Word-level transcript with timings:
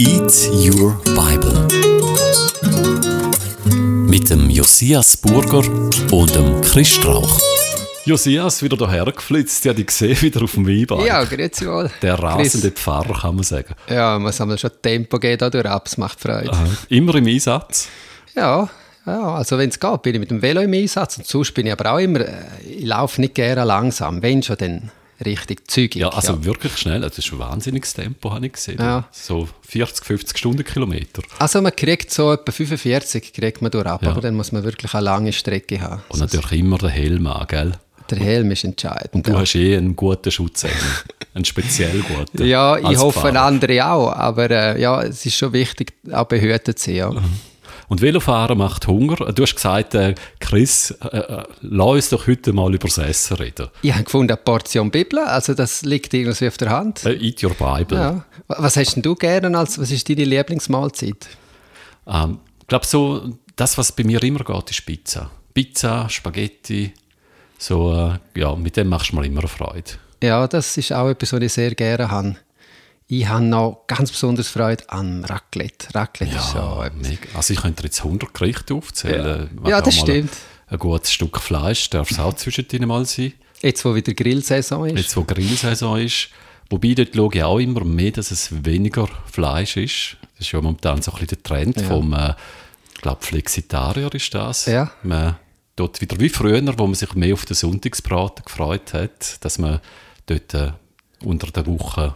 Eat 0.00 0.48
Your 0.52 0.96
Bible 1.06 1.66
mit 4.06 4.30
dem 4.30 4.48
Josias 4.48 5.16
Burger 5.16 5.68
und 6.12 6.32
dem 6.36 6.60
Chris 6.60 6.86
Strauch. 6.86 7.40
Josias 8.04 8.62
wieder 8.62 8.76
hierher 8.76 9.10
geflitzt, 9.10 9.64
ja, 9.64 9.72
die 9.72 9.84
gesehen 9.84 10.20
wieder 10.22 10.42
auf 10.42 10.52
dem 10.52 10.68
Weinberg. 10.68 11.04
Ja, 11.04 11.24
grüezi 11.24 11.66
wohl. 11.66 11.90
Der 12.00 12.14
rasende 12.14 12.70
Chris. 12.70 12.80
Pfarrer, 12.80 13.12
kann 13.12 13.34
man 13.34 13.42
sagen. 13.42 13.74
Ja, 13.88 14.16
man 14.20 14.32
muss 14.48 14.60
schon 14.60 14.70
Tempo 14.80 15.18
geben 15.18 15.38
da 15.38 15.50
durch 15.50 15.66
ab, 15.66 15.86
es 15.86 15.98
macht 15.98 16.20
Freude. 16.20 16.52
Aha. 16.52 16.68
Immer 16.90 17.16
im 17.16 17.26
Einsatz. 17.26 17.88
Ja, 18.36 18.68
ja, 19.04 19.34
also 19.34 19.58
wenn 19.58 19.70
es 19.70 19.80
geht, 19.80 20.02
bin 20.02 20.14
ich 20.14 20.20
mit 20.20 20.30
dem 20.30 20.40
Velo 20.40 20.60
im 20.60 20.74
Einsatz 20.74 21.18
und 21.18 21.26
sonst 21.26 21.52
bin 21.54 21.66
ich 21.66 21.72
aber 21.72 21.94
auch 21.94 21.98
immer, 21.98 22.20
äh, 22.20 22.34
ich 22.64 22.84
laufe 22.84 23.20
nicht 23.20 23.34
gerne 23.34 23.64
langsam, 23.64 24.22
wenn 24.22 24.44
schon 24.44 24.58
dann 24.58 24.92
richtig 25.24 25.70
zügig. 25.70 25.96
Ja, 26.00 26.08
also 26.10 26.44
wirklich 26.44 26.76
schnell. 26.76 27.00
Das 27.00 27.18
ist 27.18 27.32
ein 27.32 27.38
wahnsinniges 27.38 27.94
Tempo, 27.94 28.32
habe 28.32 28.46
ich 28.46 28.52
gesehen. 28.52 28.78
Ja. 28.78 29.08
So 29.10 29.48
40, 29.68 30.04
50 30.04 30.38
Stundenkilometer. 30.38 31.22
Also 31.38 31.60
man 31.60 31.74
kriegt 31.74 32.12
so 32.12 32.32
etwa 32.32 32.52
45 32.52 33.32
kriegt 33.32 33.62
man 33.62 33.70
durch 33.70 33.86
ab, 33.86 34.02
Ja. 34.02 34.10
aber 34.10 34.20
dann 34.20 34.34
muss 34.34 34.52
man 34.52 34.64
wirklich 34.64 34.92
eine 34.94 35.04
lange 35.04 35.32
Strecke 35.32 35.80
haben. 35.80 36.02
Und 36.08 36.20
natürlich 36.20 36.52
immer 36.60 36.78
den 36.78 36.90
Helm 36.90 37.26
an, 37.26 37.46
gell? 37.48 37.72
Der 38.10 38.18
Helm 38.18 38.50
ist 38.52 38.64
entscheidend. 38.64 39.14
Und 39.14 39.26
du 39.26 39.32
ja. 39.32 39.40
hast 39.40 39.54
eh 39.54 39.76
einen 39.76 39.94
guten 39.94 40.30
Schutzhelm. 40.30 40.72
einen 41.34 41.44
speziell 41.44 42.00
guten. 42.00 42.46
Ja, 42.46 42.78
ich 42.78 42.96
hoffe 42.98 43.20
Fahrer. 43.20 43.42
andere 43.42 43.86
auch, 43.86 44.12
aber 44.12 44.50
äh, 44.50 44.80
ja, 44.80 45.02
es 45.02 45.26
ist 45.26 45.36
schon 45.36 45.52
wichtig, 45.52 45.92
auch 46.10 46.24
behütet 46.24 46.78
zu 46.78 46.86
sein. 46.86 46.96
Ja. 46.96 47.12
Und 47.88 48.02
Velofahren 48.02 48.58
macht 48.58 48.86
Hunger. 48.86 49.16
Du 49.32 49.42
hast 49.42 49.54
gesagt, 49.54 49.94
äh, 49.94 50.14
Chris, 50.40 50.90
äh, 50.90 51.16
äh, 51.16 51.42
lass 51.62 51.88
uns 51.88 52.08
doch 52.10 52.26
heute 52.26 52.52
mal 52.52 52.74
über 52.74 52.86
das 52.86 52.98
Essen 52.98 53.38
reden. 53.38 53.68
Ich 53.82 53.92
habe 53.92 54.04
gefunden, 54.04 54.32
eine 54.32 54.36
Portion 54.36 54.90
Bibel, 54.90 55.18
also 55.20 55.54
das 55.54 55.82
liegt 55.82 56.12
irgendwie 56.12 56.48
auf 56.48 56.56
der 56.58 56.70
Hand. 56.70 57.04
Äh, 57.06 57.14
Eat 57.14 57.42
your 57.42 57.54
Bible. 57.54 57.98
Ja. 57.98 58.24
Was 58.48 58.76
hast 58.76 58.94
denn 58.94 59.02
du 59.02 59.14
gerne 59.14 59.56
als, 59.56 59.78
was 59.78 59.90
ist 59.90 60.08
deine 60.08 60.24
Lieblingsmahlzeit? 60.24 61.28
Ähm, 62.06 62.38
ich 62.60 62.66
glaube, 62.66 62.86
so, 62.86 63.38
das, 63.56 63.78
was 63.78 63.92
bei 63.92 64.04
mir 64.04 64.22
immer 64.22 64.44
geht, 64.44 64.70
ist 64.70 64.84
Pizza. 64.84 65.30
Pizza, 65.54 66.08
Spaghetti, 66.10 66.92
so, 67.58 67.92
äh, 67.92 68.38
ja, 68.38 68.54
mit 68.54 68.76
dem 68.76 68.88
machst 68.88 69.12
du 69.12 69.16
mir 69.16 69.26
immer 69.26 69.48
Freude. 69.48 69.92
Ja, 70.22 70.46
das 70.46 70.76
ist 70.76 70.92
auch 70.92 71.08
etwas, 71.08 71.32
was 71.32 71.40
ich 71.40 71.52
sehr 71.52 71.74
gerne 71.74 72.10
habe. 72.10 72.36
Ich 73.10 73.26
habe 73.26 73.42
noch 73.42 73.84
ganz 73.86 74.10
besonders 74.10 74.48
Freude 74.48 74.84
an 74.90 75.24
Raclette. 75.24 75.94
Raclette 75.94 76.36
ist 76.36 76.50
so 76.50 76.84
mega. 76.94 77.20
Also 77.34 77.54
ich 77.54 77.62
könnte 77.62 77.82
jetzt 77.84 78.04
100 78.04 78.34
Gerichte 78.34 78.74
aufzählen. 78.74 79.50
Ja. 79.64 79.70
Ja, 79.70 79.80
das 79.80 79.96
stimmt. 79.96 80.30
Ein, 80.66 80.74
ein 80.74 80.78
gutes 80.78 81.10
Stück 81.10 81.40
Fleisch 81.40 81.88
darf 81.88 82.10
es 82.10 82.18
auch 82.18 82.34
zwischendrin 82.34 82.86
mal 82.86 83.06
sein. 83.06 83.32
Jetzt, 83.62 83.82
wo 83.86 83.94
wieder 83.94 84.12
Grillsaison 84.12 84.90
ist. 84.90 84.98
Jetzt, 84.98 85.16
wo 85.16 85.24
Grillsaison 85.24 85.98
ist. 85.98 86.28
Wobei, 86.68 86.92
dort 86.92 87.14
schaue 87.14 87.30
ich 87.34 87.42
auch 87.42 87.58
immer 87.58 87.82
mehr, 87.82 88.10
dass 88.10 88.30
es 88.30 88.50
weniger 88.62 89.08
Fleisch 89.32 89.78
ist. 89.78 90.18
Das 90.36 90.46
ist 90.46 90.52
ja 90.52 90.60
momentan 90.60 91.00
so 91.00 91.10
ein 91.10 91.14
bisschen 91.14 91.28
der 91.28 91.42
Trend 91.42 91.80
vom, 91.80 92.12
äh, 92.12 92.34
ich 92.94 93.00
glaube, 93.00 93.24
Flexitarier 93.24 94.14
ist 94.14 94.34
das. 94.34 94.66
Ja. 94.66 94.90
Man 95.02 95.36
dort 95.76 95.98
wieder 96.02 96.20
wie 96.20 96.28
früher, 96.28 96.62
wo 96.78 96.86
man 96.86 96.94
sich 96.94 97.14
mehr 97.14 97.32
auf 97.32 97.46
den 97.46 97.54
Sonntagsbraten 97.54 98.44
gefreut 98.44 98.92
hat, 98.92 99.42
dass 99.42 99.58
man 99.58 99.80
dort 100.26 100.52
äh, 100.52 100.72
unter 101.24 101.50
der 101.50 101.66
Woche 101.66 102.14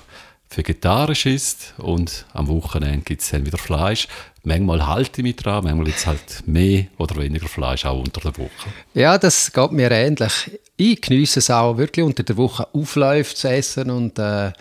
vegetarisch 0.57 1.27
ist 1.27 1.75
und 1.79 2.27
am 2.33 2.49
Wochenende 2.49 3.05
gibt 3.05 3.23
es 3.23 3.31
dann 3.31 3.47
wieder 3.47 3.59
Fleisch. 3.59 4.09
Manchmal 4.45 4.87
halte 4.87 5.21
ich 5.21 5.23
mich 5.23 5.37
dran, 5.37 5.65
manchmal 5.65 5.87
gibt 5.87 5.99
es 5.99 6.07
halt 6.07 6.47
mehr 6.47 6.87
oder 6.99 7.17
weniger 7.17 7.49
Fleisch 7.49 7.85
auch 7.85 8.01
unter 8.01 8.21
der 8.21 8.37
Woche. 8.37 8.71
Ja, 8.95 9.19
das 9.19 9.53
geht 9.53 9.73
mir 9.73 9.91
ähnlich. 9.91 10.59
Ich 10.77 11.01
geniesse 11.01 11.39
es 11.39 11.51
auch 11.51 11.77
wirklich 11.77 12.05
unter 12.05 12.23
der 12.23 12.37
Woche 12.37 12.67
Aufläufe 12.73 13.35
zu 13.35 13.49
essen 13.49 13.91
und 13.91 14.19
äh, 14.19 14.53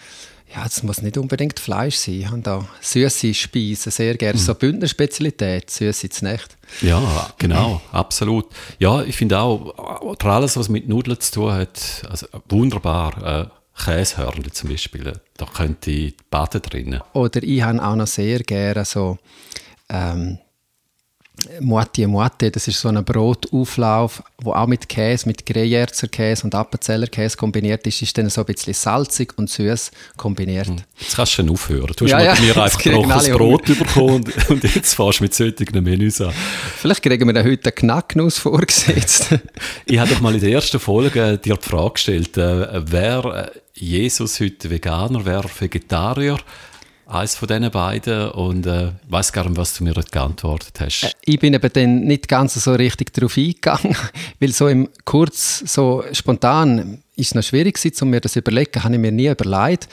ja, 0.53 0.65
es 0.65 0.83
muss 0.83 1.01
nicht 1.01 1.17
unbedingt 1.17 1.59
Fleisch 1.59 1.95
sein. 1.95 2.15
Ich 2.15 2.27
habe 2.27 2.41
da 2.41 2.67
süße 2.81 3.33
Speisen 3.33 3.91
sehr 3.91 4.15
gerne. 4.15 4.37
So 4.37 4.53
Bündner 4.53 4.87
Spezialität, 4.87 5.69
süße 5.69 6.09
Znacht. 6.09 6.57
Ja, 6.81 7.33
genau, 7.37 7.81
absolut. 7.91 8.47
Ja, 8.77 9.01
ich 9.01 9.15
finde 9.15 9.39
auch, 9.39 10.01
oder 10.01 10.25
alles, 10.25 10.57
was 10.57 10.69
mit 10.69 10.89
Nudeln 10.89 11.19
zu 11.19 11.31
tun 11.31 11.53
hat, 11.53 12.03
also 12.09 12.27
wunderbar. 12.49 13.49
Äh, 13.51 13.60
Käsehörner 13.77 14.51
zum 14.51 14.69
Beispiel, 14.69 15.13
da 15.37 15.45
könnte 15.45 15.91
ich 15.91 16.15
baden 16.29 16.61
drinnen. 16.61 17.01
Oder 17.13 17.41
ich 17.43 17.61
habe 17.61 17.83
auch 17.83 17.95
noch 17.95 18.07
sehr 18.07 18.39
gerne 18.39 18.85
so 18.85 19.17
ähm, 19.89 20.37
Moitié 21.59 22.07
Moitié, 22.07 22.49
das 22.51 22.67
ist 22.67 22.79
so 22.79 22.89
ein 22.89 23.03
Brotauflauf, 23.03 24.23
wo 24.41 24.53
auch 24.53 24.67
mit 24.67 24.87
Käse, 24.87 25.27
mit 25.27 25.45
Greyerzer 25.45 26.07
Käse 26.07 26.43
und 26.43 26.53
Appenzeller 26.55 27.07
Käse 27.07 27.37
kombiniert 27.37 27.85
ist, 27.87 28.01
ist 28.01 28.17
dann 28.17 28.29
so 28.29 28.41
ein 28.41 28.45
bisschen 28.45 28.73
salzig 28.73 29.33
und 29.37 29.49
süß 29.49 29.91
kombiniert. 30.17 30.67
Jetzt 30.99 31.15
kannst 31.15 31.33
du 31.33 31.35
schon 31.37 31.49
aufhören. 31.49 31.93
Du 31.95 32.05
hast 32.05 32.11
Ja, 32.11 32.17
mal 32.17 32.25
ja, 32.25 32.35
mir 32.35 32.57
einfach 32.63 32.81
trockenes 32.81 33.25
alle 33.25 33.37
Brot 33.37 33.65
bekommen 33.65 34.15
und, 34.15 34.49
und 34.49 34.63
jetzt 34.75 34.93
fährst 34.93 35.19
du 35.19 35.23
mit 35.23 35.33
solchen 35.33 35.83
Menüs 35.83 36.21
an. 36.21 36.33
Vielleicht 36.77 37.01
kriegen 37.01 37.27
wir 37.27 37.33
dann 37.33 37.45
heute 37.45 37.69
einen 37.69 37.75
Knacknuss 37.75 38.37
vorgesetzt. 38.37 39.29
Ich 39.85 39.99
habe 39.99 40.09
doch 40.09 40.21
mal 40.21 40.33
in 40.33 40.39
der 40.39 40.51
ersten 40.51 40.79
Folge 40.79 41.37
dir 41.37 41.55
die 41.55 41.69
Frage 41.69 41.93
gestellt, 41.93 42.37
äh, 42.37 42.91
wäre 42.91 43.51
Jesus 43.73 44.39
heute 44.39 44.69
Veganer, 44.69 45.25
wäre 45.25 45.49
Vegetarier? 45.59 46.37
Eins 47.11 47.35
von 47.35 47.47
diesen 47.47 47.69
beiden. 47.71 48.29
Und 48.29 48.65
äh, 48.65 48.87
ich 48.87 48.93
weiss 49.09 49.33
gar 49.33 49.43
nicht, 49.43 49.57
was 49.57 49.75
du 49.77 49.83
mir 49.83 49.93
geantwortet 49.93 50.79
hast. 50.79 51.13
ich 51.25 51.39
bin 51.39 51.53
eben 51.53 51.73
dann 51.73 52.01
nicht 52.05 52.29
ganz 52.29 52.53
so 52.53 52.73
richtig 52.73 53.13
darauf 53.13 53.37
eingegangen, 53.37 53.97
weil 54.39 54.53
so 54.53 54.67
im 54.69 54.87
Kurz, 55.03 55.59
so 55.65 56.05
spontan 56.13 57.03
ist 57.17 57.27
es 57.27 57.35
noch 57.35 57.43
schwierig 57.43 57.75
gewesen, 57.75 58.03
um 58.03 58.09
mir 58.11 58.21
das 58.21 58.31
zu 58.33 58.39
überlegen, 58.39 58.83
habe 58.83 58.93
ich 58.93 58.99
mir 59.01 59.11
nie 59.11 59.27
überlegt. 59.27 59.89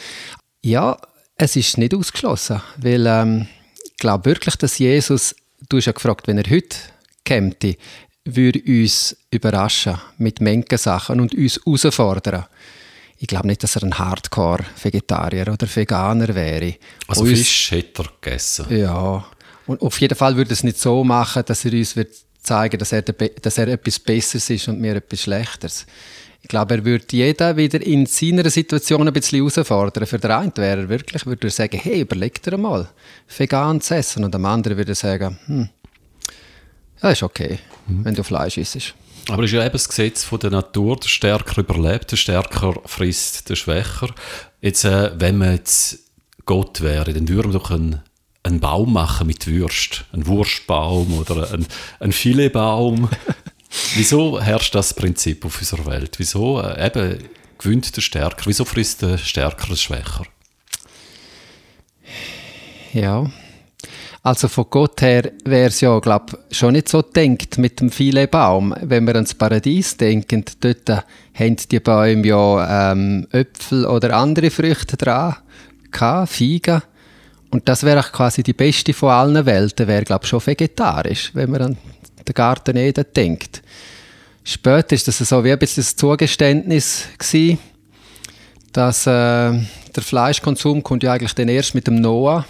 Ja, 0.62 0.96
es 1.36 1.56
ist 1.56 1.76
nicht 1.76 1.94
ausgeschlossen, 1.94 2.62
weil 2.76 3.06
ähm, 3.06 3.48
ich 3.84 3.96
glaube 3.96 4.26
wirklich, 4.26 4.54
dass 4.56 4.78
Jesus, 4.78 5.34
du 5.68 5.78
hast 5.78 5.86
ja 5.86 5.92
gefragt, 5.92 6.28
wenn 6.28 6.38
er 6.38 6.48
heute 6.48 6.76
käme, 7.24 7.52
würde 8.24 8.62
uns 8.64 9.16
überraschen 9.30 9.98
mit 10.18 10.40
Mengen 10.40 10.66
Sachen 10.76 11.20
und 11.20 11.34
uns 11.34 11.58
herausfordern. 11.64 12.44
Ich 13.18 13.26
glaube 13.26 13.46
nicht, 13.48 13.62
dass 13.64 13.74
er 13.76 13.82
ein 13.82 13.98
Hardcore-Vegetarier 13.98 15.48
oder 15.52 15.66
Veganer 15.72 16.34
wäre. 16.34 16.74
Also 17.08 17.22
Uns- 17.22 17.38
Fisch 17.38 17.70
hätte 17.72 18.02
er 18.02 18.10
gegessen. 18.20 18.66
ja, 18.76 19.24
und 19.66 19.82
auf 19.82 20.00
jeden 20.00 20.16
Fall 20.16 20.36
würde 20.36 20.50
er 20.50 20.54
es 20.54 20.62
nicht 20.64 20.78
so 20.78 21.04
machen, 21.04 21.42
dass 21.46 21.64
er 21.64 21.72
uns 21.72 21.94
wird 21.96 22.14
zeigen 22.40 22.78
dass 22.78 22.92
er, 22.92 23.02
dass 23.02 23.58
er 23.58 23.68
etwas 23.68 23.98
Besseres 23.98 24.48
ist 24.48 24.68
und 24.68 24.82
wir 24.82 24.96
etwas 24.96 25.20
Schlechteres. 25.22 25.86
Ich 26.40 26.48
glaube, 26.48 26.76
er 26.76 26.84
würde 26.84 27.04
jeden 27.10 27.56
wieder 27.56 27.80
in 27.84 28.06
seiner 28.06 28.48
Situation 28.48 29.06
ein 29.06 29.12
bisschen 29.12 29.38
herausfordern. 29.40 30.06
Für 30.06 30.18
den 30.18 30.30
einen 30.30 30.52
wäre 30.56 30.82
er 30.82 30.88
wirklich, 30.88 31.26
würde 31.26 31.48
er 31.48 31.50
sagen, 31.50 31.78
hey, 31.82 32.00
überleg 32.00 32.40
dir 32.42 32.56
mal, 32.56 32.88
vegan 33.36 33.80
zu 33.80 33.96
essen. 33.96 34.24
Und 34.24 34.34
am 34.34 34.44
anderen 34.44 34.76
würde 34.78 34.92
er 34.92 34.94
sagen, 34.94 35.38
hm, 35.46 35.68
ja, 37.02 37.10
ist 37.10 37.22
okay, 37.24 37.58
wenn 37.86 38.14
du 38.14 38.22
Fleisch 38.22 38.56
isst. 38.56 38.94
Aber 39.28 39.44
es 39.44 39.50
ist 39.50 39.56
ja 39.56 39.62
eben 39.62 39.72
das 39.72 39.88
Gesetz 39.88 40.24
von 40.24 40.40
der 40.40 40.50
Natur, 40.50 40.96
der 40.96 41.08
Stärker 41.08 41.60
überlebt, 41.60 42.10
der 42.10 42.16
Stärker 42.16 42.74
frisst, 42.86 43.48
der 43.50 43.56
Schwächer. 43.56 44.08
Jetzt, 44.60 44.84
äh, 44.84 45.12
wenn 45.18 45.36
man 45.36 45.52
jetzt 45.52 45.98
Gott 46.46 46.80
wäre, 46.80 47.12
dann 47.12 47.28
würden 47.28 47.52
wir 47.52 47.58
doch 47.58 47.70
einen, 47.70 48.00
einen 48.42 48.60
Baum 48.60 48.92
machen 48.94 49.26
mit 49.26 49.46
Würst. 49.46 50.06
Einen 50.12 50.26
Wurstbaum 50.26 51.18
oder 51.18 51.52
einen, 51.52 51.66
einen 52.00 52.12
Filetbaum. 52.12 53.10
Wieso 53.94 54.40
herrscht 54.40 54.74
das 54.74 54.94
Prinzip 54.94 55.44
auf 55.44 55.58
unserer 55.58 55.84
Welt? 55.86 56.18
Wieso 56.18 56.60
äh, 56.62 56.86
eben 56.86 57.18
gewinnt 57.58 57.94
der 57.94 58.00
Stärker? 58.00 58.46
Wieso 58.46 58.64
frisst 58.64 59.02
der 59.02 59.18
Stärker 59.18 59.66
den 59.66 59.76
Schwächer? 59.76 60.24
Ja. 62.94 63.30
Also 64.22 64.48
von 64.48 64.66
Gott 64.68 65.00
her 65.00 65.32
wäre 65.44 65.68
es 65.68 65.80
ja, 65.80 65.98
glaube 66.00 66.38
schon 66.50 66.72
nicht 66.72 66.88
so 66.88 67.02
denkt 67.02 67.58
mit 67.58 67.80
dem 67.80 67.90
Filetbaum. 67.90 68.74
Wenn 68.82 69.06
wir 69.06 69.14
ans 69.14 69.34
Paradies 69.34 69.96
denken, 69.96 70.44
dort 70.60 70.88
äh, 70.88 70.98
haben 71.34 71.56
die 71.70 71.80
Bäume 71.80 72.26
ja 72.26 72.92
ähm, 72.92 73.26
Äpfel 73.30 73.86
oder 73.86 74.16
andere 74.16 74.50
Früchte 74.50 74.96
dran, 74.96 75.36
gehabt, 75.90 76.32
Feigen. 76.32 76.82
Und 77.50 77.68
das 77.68 77.84
wäre 77.84 78.00
auch 78.00 78.12
quasi 78.12 78.42
die 78.42 78.52
beste 78.52 78.92
von 78.92 79.10
allen 79.10 79.46
Welten, 79.46 79.86
wäre 79.86 80.04
glaube 80.04 80.26
schon 80.26 80.44
vegetarisch, 80.44 81.30
wenn 81.34 81.50
man 81.50 81.62
an 81.62 81.78
den 82.26 82.34
Garten 82.34 82.76
Eden 82.76 83.06
denkt. 83.14 83.62
Später 84.44 84.94
ist 84.94 85.08
das 85.08 85.18
so 85.18 85.44
wie 85.44 85.52
ein 85.52 85.58
bisschen 85.58 85.82
das 85.82 85.96
Zugeständnis 85.96 87.04
gewesen, 87.18 87.58
dass 88.72 89.06
äh, 89.06 89.10
der 89.10 90.02
Fleischkonsum 90.02 90.82
kommt 90.82 91.02
ja 91.02 91.12
eigentlich 91.12 91.34
dann 91.34 91.48
erst 91.48 91.74
mit 91.74 91.86
dem 91.86 92.00
Noah, 92.00 92.44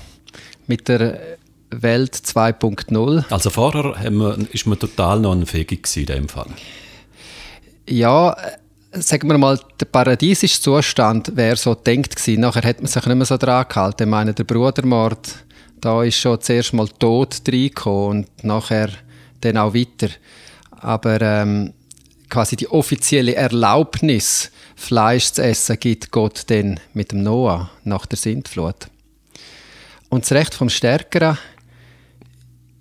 mit 0.66 0.88
der 0.88 1.37
Welt 1.70 2.14
2.0. 2.14 3.24
Also 3.30 3.50
vorher 3.50 3.94
wir, 4.10 4.38
ist 4.52 4.66
man 4.66 4.78
total 4.78 5.20
noch 5.20 5.36
gewesen 5.36 6.00
in 6.00 6.06
dem 6.06 6.28
Fall. 6.28 6.48
Ja, 7.88 8.32
äh, 8.32 8.58
sagen 9.00 9.28
wir 9.28 9.38
mal, 9.38 9.58
der 9.80 9.86
paradiesische 9.86 10.60
Zustand 10.60 11.36
wäre 11.36 11.56
so 11.56 11.74
gedacht 11.74 12.16
gewesen. 12.16 12.40
Nachher 12.40 12.62
hat 12.62 12.78
man 12.78 12.86
sich 12.86 13.04
nicht 13.04 13.16
mehr 13.16 13.26
so 13.26 13.36
dran 13.36 13.66
gehalten. 13.68 14.04
Ich 14.04 14.08
meine, 14.08 14.34
der 14.34 14.44
Brudermord, 14.44 15.28
da 15.80 16.02
ist 16.02 16.18
schon 16.18 16.40
zuerst 16.40 16.72
mal 16.72 16.88
Tod 16.88 17.40
reingekommen 17.46 18.24
und 18.24 18.44
nachher 18.44 18.90
dann 19.40 19.58
auch 19.58 19.74
weiter. 19.74 20.08
Aber 20.70 21.20
ähm, 21.20 21.72
quasi 22.28 22.56
die 22.56 22.68
offizielle 22.68 23.34
Erlaubnis, 23.34 24.50
Fleisch 24.76 25.32
zu 25.32 25.42
essen, 25.42 25.78
gibt 25.78 26.10
Gott 26.10 26.44
dann 26.48 26.80
mit 26.94 27.12
dem 27.12 27.22
Noah 27.22 27.70
nach 27.84 28.06
der 28.06 28.18
Sintflut. 28.18 28.88
Und 30.08 30.24
das 30.24 30.32
Recht 30.32 30.54
vom 30.54 30.68
Stärkeren 30.68 31.38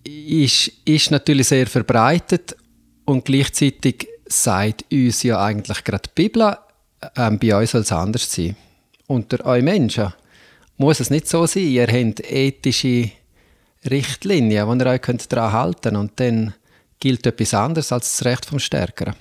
ist, 0.07 0.71
ist 0.85 1.11
natürlich 1.11 1.47
sehr 1.47 1.67
verbreitet 1.67 2.55
und 3.05 3.25
gleichzeitig 3.25 4.07
sagt 4.25 4.85
uns 4.91 5.23
ja 5.23 5.41
eigentlich 5.41 5.83
gerade 5.83 6.09
die 6.09 6.23
Bibel, 6.23 6.57
ähm, 7.15 7.39
bei 7.39 7.55
euch 7.55 7.69
soll 7.69 7.81
es 7.81 7.91
anders 7.91 8.31
sein. 8.31 8.55
Unter 9.07 9.45
euch 9.45 9.63
Menschen 9.63 10.13
muss 10.77 10.99
es 10.99 11.09
nicht 11.09 11.27
so 11.27 11.45
sein. 11.45 11.63
Ihr 11.63 11.87
habt 11.87 12.19
ethische 12.29 13.11
Richtlinien, 13.89 14.79
die 14.79 14.83
ihr 14.83 14.89
euch 14.89 15.01
daran 15.29 15.51
halten 15.53 15.81
könnt. 15.81 15.97
Und 15.97 16.19
dann 16.19 16.53
gilt 16.99 17.25
etwas 17.25 17.53
anderes 17.53 17.91
als 17.91 18.17
das 18.17 18.25
Recht 18.25 18.45
vom 18.45 18.59
Stärkeren. 18.59 19.15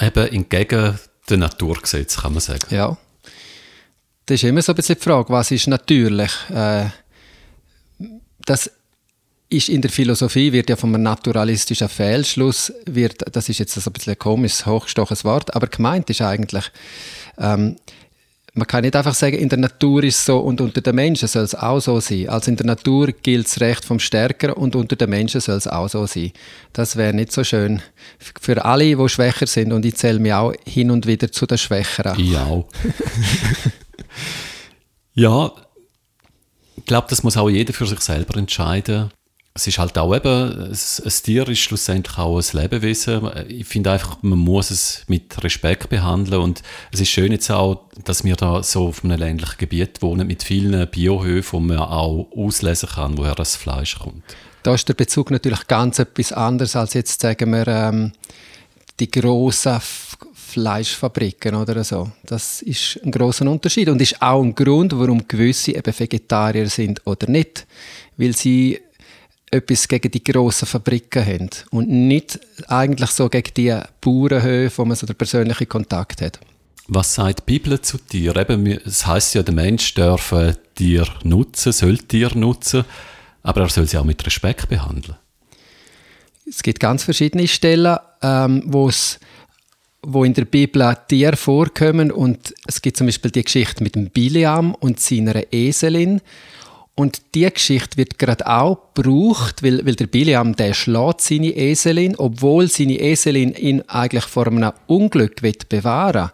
Eben 0.00 0.28
entgegen 0.28 0.98
den 1.30 1.40
Naturgesetz, 1.40 2.18
kann 2.18 2.32
man 2.32 2.40
sagen. 2.40 2.66
Ja. 2.70 2.96
Das 4.26 4.34
ist 4.34 4.44
immer 4.44 4.62
so 4.62 4.72
ein 4.72 4.76
bisschen 4.76 4.96
die 4.96 5.02
Frage, 5.02 5.30
was 5.30 5.50
ist 5.50 5.68
natürlich? 5.68 6.32
Äh, 6.50 6.86
das 8.44 8.70
ist 9.48 9.68
in 9.68 9.80
der 9.80 9.90
Philosophie 9.90 10.52
wird 10.52 10.70
ja 10.70 10.76
vom 10.76 10.90
naturalistischen 10.90 11.88
Fehlschluss, 11.88 12.72
wird, 12.86 13.22
das 13.32 13.48
ist 13.48 13.58
jetzt 13.58 13.76
ein 13.76 13.92
bisschen 13.92 14.18
komisches, 14.18 14.66
hochgestochenes 14.66 15.24
Wort, 15.24 15.54
aber 15.54 15.68
gemeint 15.68 16.10
ist 16.10 16.20
eigentlich, 16.20 16.64
ähm, 17.38 17.76
man 18.54 18.66
kann 18.66 18.82
nicht 18.82 18.96
einfach 18.96 19.14
sagen, 19.14 19.36
in 19.36 19.50
der 19.50 19.58
Natur 19.58 20.02
ist 20.02 20.16
es 20.16 20.24
so 20.24 20.38
und 20.38 20.62
unter 20.62 20.80
den 20.80 20.94
Menschen 20.94 21.28
soll 21.28 21.44
es 21.44 21.54
auch 21.54 21.78
so 21.78 22.00
sein. 22.00 22.30
Also 22.30 22.50
in 22.50 22.56
der 22.56 22.64
Natur 22.64 23.08
gilt 23.08 23.44
das 23.44 23.60
Recht 23.60 23.84
vom 23.84 23.98
Stärkeren 23.98 24.54
und 24.54 24.74
unter 24.74 24.96
den 24.96 25.10
Menschen 25.10 25.42
soll 25.42 25.56
es 25.56 25.68
auch 25.68 25.88
so 25.88 26.06
sein. 26.06 26.32
Das 26.72 26.96
wäre 26.96 27.12
nicht 27.12 27.32
so 27.32 27.44
schön. 27.44 27.82
Für 28.40 28.64
alle, 28.64 28.96
die 28.96 29.08
schwächer 29.10 29.46
sind 29.46 29.74
und 29.74 29.84
ich 29.84 29.96
zähle 29.96 30.20
mich 30.20 30.32
auch 30.32 30.54
hin 30.66 30.90
und 30.90 31.06
wieder 31.06 31.30
zu 31.30 31.44
den 31.44 31.58
Schwächeren. 31.58 32.18
Ich 32.18 32.34
auch. 32.34 32.66
ja, 35.12 35.52
ich 36.78 36.84
glaube, 36.86 37.08
das 37.10 37.22
muss 37.22 37.36
auch 37.36 37.50
jeder 37.50 37.74
für 37.74 37.86
sich 37.86 38.00
selber 38.00 38.38
entscheiden 38.38 39.10
es 39.56 39.66
ist 39.66 39.78
halt 39.78 39.96
auch 39.96 40.14
eben, 40.14 40.70
ein 40.70 41.12
Tier 41.22 41.48
ist 41.48 41.60
schlussendlich 41.60 42.18
auch 42.18 42.38
ein 42.38 42.60
Lebewesen. 42.60 43.30
Ich 43.48 43.66
finde 43.66 43.90
einfach, 43.90 44.18
man 44.20 44.38
muss 44.38 44.70
es 44.70 45.04
mit 45.08 45.42
Respekt 45.42 45.88
behandeln 45.88 46.42
und 46.42 46.62
es 46.92 47.00
ist 47.00 47.08
schön 47.08 47.32
jetzt 47.32 47.50
auch, 47.50 47.84
dass 48.04 48.22
wir 48.22 48.36
da 48.36 48.62
so 48.62 48.88
auf 48.88 49.02
einem 49.02 49.18
ländlichen 49.18 49.56
Gebiet 49.56 50.02
wohnen 50.02 50.26
mit 50.26 50.42
vielen 50.42 50.86
Biohöfen, 50.90 51.52
wo 51.52 51.60
man 51.60 51.78
auch 51.78 52.28
auslesen 52.36 52.90
kann, 52.90 53.16
woher 53.16 53.34
das 53.34 53.56
Fleisch 53.56 53.98
kommt. 53.98 54.22
Da 54.62 54.74
ist 54.74 54.88
der 54.88 54.94
Bezug 54.94 55.30
natürlich 55.30 55.66
ganz 55.66 55.98
etwas 55.98 56.32
anderes 56.32 56.76
als 56.76 56.92
jetzt, 56.92 57.22
sagen 57.22 57.50
wir, 57.52 57.66
ähm, 57.66 58.12
die 59.00 59.10
grossen 59.10 59.80
Fleischfabriken 60.34 61.54
oder 61.54 61.82
so. 61.82 62.10
Das 62.24 62.60
ist 62.60 63.00
ein 63.02 63.10
großer 63.10 63.50
Unterschied 63.50 63.88
und 63.88 64.02
ist 64.02 64.20
auch 64.20 64.42
ein 64.42 64.54
Grund, 64.54 64.98
warum 64.98 65.26
gewisse 65.26 65.72
eben 65.72 65.98
Vegetarier 65.98 66.68
sind 66.68 67.06
oder 67.06 67.30
nicht, 67.30 67.66
weil 68.16 68.34
sie 68.36 68.80
etwas 69.50 69.86
gegen 69.88 70.10
die 70.10 70.24
grossen 70.24 70.66
Fabriken 70.66 71.24
haben 71.24 71.50
und 71.70 71.88
nicht 71.88 72.38
eigentlich 72.68 73.10
so 73.10 73.28
gegen 73.28 73.54
die 73.56 73.78
Bauernhöfe, 74.00 74.78
wo 74.78 74.84
man 74.84 74.96
so 74.96 75.06
den 75.06 75.16
persönlichen 75.16 75.68
Kontakt 75.68 76.20
hat. 76.20 76.40
Was 76.88 77.14
sagt 77.14 77.40
die 77.40 77.58
Bibel 77.58 77.80
zu 77.80 77.98
dir? 77.98 78.36
Eben, 78.36 78.66
es 78.66 79.06
heißt 79.06 79.34
ja, 79.34 79.42
der 79.42 79.54
Mensch 79.54 79.94
darf 79.94 80.34
Tier 80.74 81.06
nutzen, 81.24 81.72
soll 81.72 81.98
Tier 81.98 82.30
nutzen, 82.34 82.84
aber 83.42 83.62
er 83.62 83.68
soll 83.68 83.86
sie 83.86 83.98
auch 83.98 84.04
mit 84.04 84.24
Respekt 84.24 84.68
behandeln. 84.68 85.16
Es 86.48 86.62
gibt 86.62 86.78
ganz 86.78 87.02
verschiedene 87.02 87.48
Stellen, 87.48 87.98
ähm, 88.22 88.62
wo 88.66 88.88
es 88.88 89.18
wo 90.08 90.22
in 90.22 90.34
der 90.34 90.44
Bibel 90.44 90.96
Tiere 91.08 91.36
vorkommen 91.36 92.12
und 92.12 92.54
es 92.68 92.80
gibt 92.80 92.96
zum 92.96 93.08
Beispiel 93.08 93.32
die 93.32 93.42
Geschichte 93.42 93.82
mit 93.82 93.96
dem 93.96 94.10
Biliam 94.10 94.74
und 94.76 95.00
seiner 95.00 95.52
Eselin 95.52 96.20
und 96.98 97.20
die 97.34 97.48
Geschichte 97.52 97.98
wird 97.98 98.18
gerade 98.18 98.46
auch 98.46 98.78
gebraucht, 98.94 99.62
weil, 99.62 99.84
weil 99.84 99.96
der 99.96 100.06
Biliam, 100.06 100.56
der 100.56 100.72
schlägt 100.72 101.20
seine 101.20 101.54
Eselin, 101.54 102.16
obwohl 102.16 102.68
seine 102.68 102.98
Eselin 102.98 103.54
ihn 103.54 103.82
eigentlich 103.82 104.24
vor 104.24 104.46
einem 104.46 104.72
Unglück 104.86 105.42
bewahren 105.68 106.30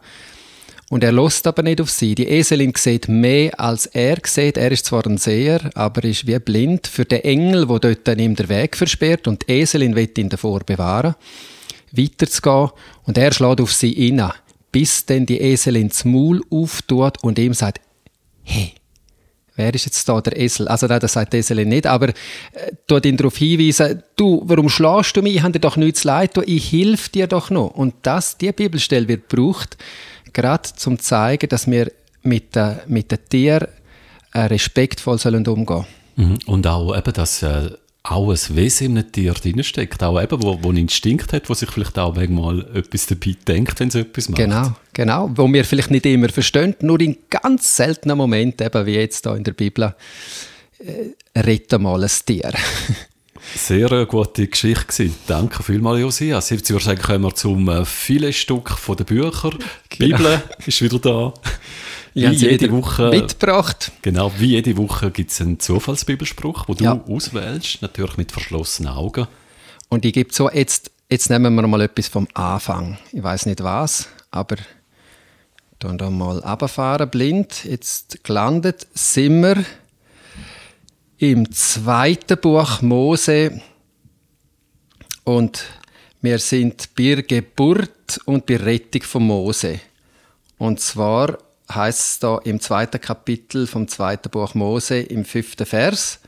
Und 0.88 1.02
er 1.02 1.10
lässt 1.10 1.48
aber 1.48 1.64
nicht 1.64 1.80
auf 1.80 1.90
sie. 1.90 2.14
Die 2.14 2.28
Eselin 2.28 2.72
sieht 2.76 3.08
mehr, 3.08 3.58
als 3.58 3.86
er 3.86 4.18
sieht. 4.24 4.56
Er 4.56 4.70
ist 4.70 4.86
zwar 4.86 5.04
ein 5.04 5.18
Seher, 5.18 5.68
aber 5.74 6.04
ist 6.04 6.28
wie 6.28 6.38
blind 6.38 6.86
für 6.86 7.06
den 7.06 7.24
Engel, 7.24 7.68
wo 7.68 7.80
dort 7.80 8.06
dann 8.06 8.20
ihm 8.20 8.36
der 8.36 8.48
Weg 8.48 8.76
versperrt. 8.76 9.26
Und 9.26 9.48
die 9.48 9.54
Eselin 9.54 9.96
wird 9.96 10.16
ihn 10.16 10.28
davor 10.28 10.60
bewahren, 10.60 11.16
weiterzugehen. 11.90 12.70
Und 13.02 13.18
er 13.18 13.32
schlägt 13.32 13.60
auf 13.60 13.72
sie 13.72 14.08
inne, 14.08 14.32
bis 14.70 15.06
dann 15.06 15.26
die 15.26 15.40
Eselin 15.40 15.88
das 15.88 16.04
Maul 16.04 16.40
auftut 16.50 17.20
und 17.24 17.36
ihm 17.40 17.52
sagt, 17.52 17.80
hey, 18.44 18.74
Wer 19.54 19.74
ist 19.74 19.84
jetzt 19.84 20.08
da 20.08 20.20
der 20.20 20.38
Esel? 20.38 20.66
Also 20.68 20.86
nein, 20.86 21.00
das 21.00 21.12
sagt 21.12 21.32
die 21.32 21.38
Esel 21.38 21.64
nicht, 21.66 21.86
aber 21.86 22.08
äh, 22.08 22.12
tut 22.86 23.04
ihn 23.04 23.16
darauf 23.16 23.36
hinweisen, 23.36 24.02
du, 24.16 24.42
warum 24.46 24.68
schlägst 24.68 25.16
du 25.16 25.22
mich? 25.22 25.36
Ich 25.36 25.42
habe 25.42 25.52
dir 25.52 25.60
doch 25.60 25.76
nichts 25.76 26.04
leid, 26.04 26.36
ich 26.46 26.68
hilf 26.70 27.10
dir 27.10 27.26
doch 27.26 27.50
noch. 27.50 27.68
Und 27.68 27.94
das, 28.02 28.38
die 28.38 28.50
Bibelstelle 28.52 29.08
wird 29.08 29.28
gebraucht, 29.28 29.76
gerade 30.32 30.62
zum 30.74 30.98
zu 30.98 31.04
zeigen, 31.04 31.48
dass 31.48 31.70
wir 31.70 31.92
mit 32.22 32.54
den, 32.56 32.76
mit 32.86 33.10
den 33.10 33.18
Tieren 33.28 33.68
äh, 34.32 34.40
respektvoll 34.40 35.18
sollen 35.18 35.46
umgehen 35.46 35.66
sollen. 35.66 35.86
Mhm. 36.16 36.38
Und 36.46 36.66
auch 36.66 36.96
eben, 36.96 37.12
dass 37.12 37.42
äh, 37.42 37.70
auch 38.04 38.30
ein 38.30 38.56
Wesen 38.56 38.86
in 38.86 38.98
einem 38.98 39.12
Tier 39.12 39.32
drinsteckt, 39.32 40.02
auch 40.02 40.20
eben, 40.20 40.42
wo, 40.42 40.58
wo 40.62 40.70
einen 40.70 40.78
Instinkt 40.78 41.32
hat, 41.32 41.48
wo 41.48 41.54
sich 41.54 41.70
vielleicht 41.70 41.98
auch 41.98 42.14
mal 42.28 42.66
etwas 42.74 43.06
dabei 43.06 43.36
denkt, 43.46 43.78
wenn 43.78 43.88
es 43.88 43.94
etwas 43.94 44.28
macht. 44.28 44.38
Genau, 44.40 44.72
genau, 44.92 45.30
wo 45.34 45.52
wir 45.52 45.64
vielleicht 45.64 45.90
nicht 45.90 46.06
immer 46.06 46.28
verstehen, 46.28 46.74
nur 46.80 47.00
in 47.00 47.16
ganz 47.30 47.76
seltenen 47.76 48.18
Momenten, 48.18 48.66
eben 48.66 48.86
wie 48.86 48.94
jetzt 48.94 49.24
hier 49.24 49.36
in 49.36 49.44
der 49.44 49.52
Bibel, 49.52 49.94
äh, 50.80 51.40
retten 51.40 51.82
mal 51.82 52.02
ein 52.02 52.10
Tier. 52.26 52.52
Sehr 53.54 53.90
eine 53.90 54.06
gute 54.06 54.46
Geschichte 54.46 54.86
gewesen. 54.86 55.16
Danke 55.26 55.62
vielmals, 55.62 56.00
Josias. 56.00 56.50
Jetzt 56.50 56.70
würde 56.70 56.78
ich 56.78 56.84
sagen, 56.84 57.02
kommen 57.02 57.24
wir 57.24 57.34
zum 57.34 57.68
äh, 57.68 57.84
Filetstück 57.84 58.76
der 58.96 59.04
Bücher. 59.04 59.50
Die 59.92 59.98
genau. 59.98 60.16
Bibel 60.16 60.42
ist 60.64 60.80
wieder 60.80 60.98
da. 60.98 61.34
Wie 62.14 62.26
jede 62.26 62.70
Woche 62.70 63.08
mitgebracht. 63.08 63.92
Genau, 64.02 64.32
wie 64.38 64.48
jede 64.48 64.76
Woche 64.76 65.10
gibt 65.10 65.30
es 65.30 65.40
einen 65.40 65.58
Zufallsbibelspruch, 65.58 66.66
den 66.66 66.76
du 66.76 66.84
ja. 66.84 67.04
auswählst, 67.08 67.80
natürlich 67.80 68.16
mit 68.16 68.32
verschlossenen 68.32 68.92
Augen. 68.92 69.26
Und 69.88 70.04
ich 70.04 70.12
gebe 70.12 70.32
so, 70.32 70.50
jetzt, 70.50 70.90
jetzt 71.10 71.30
nehmen 71.30 71.54
wir 71.54 71.66
mal 71.66 71.80
etwas 71.80 72.08
vom 72.08 72.28
Anfang. 72.34 72.98
Ich 73.12 73.22
weiß 73.22 73.46
nicht 73.46 73.62
was, 73.62 74.08
aber 74.30 74.56
dann 75.78 75.98
da 75.98 76.10
mal 76.10 76.38
runterfahren, 76.38 77.10
blind. 77.10 77.64
Jetzt 77.64 78.22
gelandet 78.24 78.86
sind 78.94 79.42
wir 79.42 79.64
im 81.18 81.50
zweiten 81.52 82.38
Buch 82.38 82.82
Mose 82.82 83.60
und 85.24 85.64
wir 86.20 86.38
sind 86.38 86.94
bei 86.94 87.14
der 87.14 87.22
Geburt 87.22 88.20
und 88.26 88.46
bei 88.46 88.56
der 88.56 88.66
Rettung 88.66 89.02
von 89.02 89.22
Mose. 89.24 89.80
Und 90.58 90.80
zwar 90.80 91.38
heißt 91.74 92.00
es 92.00 92.18
da 92.18 92.38
im 92.38 92.60
zweiten 92.60 93.00
Kapitel 93.00 93.66
vom 93.66 93.88
zweiten 93.88 94.30
Buch 94.30 94.54
Mose 94.54 95.00
im 95.00 95.24
fünften 95.24 95.66
Vers. 95.66 96.20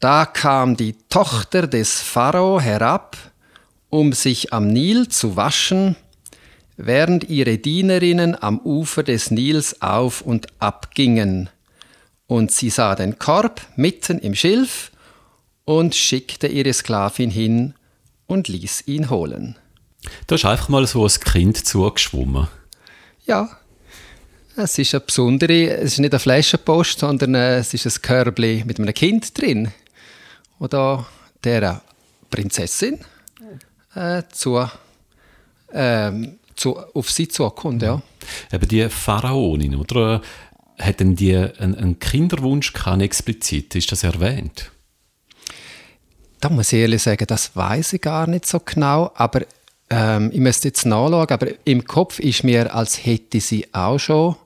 Da 0.00 0.26
kam 0.26 0.76
die 0.76 0.96
Tochter 1.08 1.66
des 1.66 2.00
Pharao 2.00 2.60
herab, 2.60 3.16
um 3.90 4.12
sich 4.12 4.52
am 4.52 4.68
Nil 4.68 5.08
zu 5.08 5.36
waschen, 5.36 5.96
während 6.76 7.28
ihre 7.28 7.58
Dienerinnen 7.58 8.40
am 8.42 8.58
Ufer 8.60 9.02
des 9.02 9.30
Nils 9.30 9.82
auf 9.82 10.22
und 10.22 10.46
ab 10.58 10.94
gingen. 10.94 11.50
Und 12.26 12.52
sie 12.52 12.70
sah 12.70 12.94
den 12.94 13.18
Korb 13.18 13.60
mitten 13.76 14.18
im 14.18 14.34
Schilf 14.34 14.90
und 15.64 15.94
schickte 15.94 16.46
ihre 16.46 16.72
Sklavin 16.72 17.30
hin 17.30 17.74
und 18.26 18.48
ließ 18.48 18.84
ihn 18.86 19.10
holen. 19.10 19.56
Da 20.26 20.36
ist 20.36 20.44
einfach 20.44 20.68
mal 20.68 20.86
so 20.86 21.04
ein 21.04 21.10
Kind 21.10 21.66
zugeschwommen. 21.66 22.48
Ja, 23.26 23.59
es 24.62 24.78
ist 24.78 24.94
eine 24.94 25.00
besondere, 25.00 25.68
es 25.70 25.92
ist 25.92 25.98
nicht 25.98 26.12
eine 26.12 26.18
Flaschenpost, 26.18 27.00
sondern 27.00 27.34
äh, 27.34 27.58
es 27.58 27.74
ist 27.74 27.86
ein 27.86 28.02
Körbchen 28.02 28.66
mit 28.66 28.78
einem 28.78 28.94
Kind 28.94 29.38
drin, 29.40 29.72
wo 30.58 30.66
da 30.66 31.06
der 31.42 31.82
Prinzessin 32.30 32.98
äh, 33.94 34.22
zu, 34.32 34.64
äh, 35.72 36.12
zu, 36.56 36.78
auf 36.78 37.10
sie 37.10 37.28
zukommt. 37.28 37.82
Ja. 37.82 38.02
Aber 38.52 38.66
die 38.66 38.88
Pharaonin, 38.88 39.76
oder? 39.76 40.20
Hätten 40.78 41.14
die 41.14 41.36
einen, 41.36 41.74
einen 41.74 41.98
Kinderwunsch 41.98 42.72
keinen 42.72 43.02
explizit? 43.02 43.74
Ist 43.74 43.92
das 43.92 44.02
erwähnt? 44.02 44.70
Da 46.40 46.48
muss 46.48 46.72
ich 46.72 46.78
ehrlich 46.78 47.02
sagen, 47.02 47.26
das 47.26 47.54
weiß 47.54 47.92
ich 47.92 48.00
gar 48.00 48.26
nicht 48.26 48.46
so 48.46 48.60
genau, 48.60 49.10
aber 49.14 49.42
ähm, 49.90 50.30
ich 50.32 50.38
müsste 50.38 50.68
jetzt 50.68 50.86
nachschauen, 50.86 51.28
aber 51.28 51.48
im 51.64 51.84
Kopf 51.84 52.18
ist 52.18 52.44
mir, 52.44 52.74
als 52.74 53.04
hätte 53.04 53.40
sie 53.40 53.66
auch 53.74 53.98
schon 53.98 54.36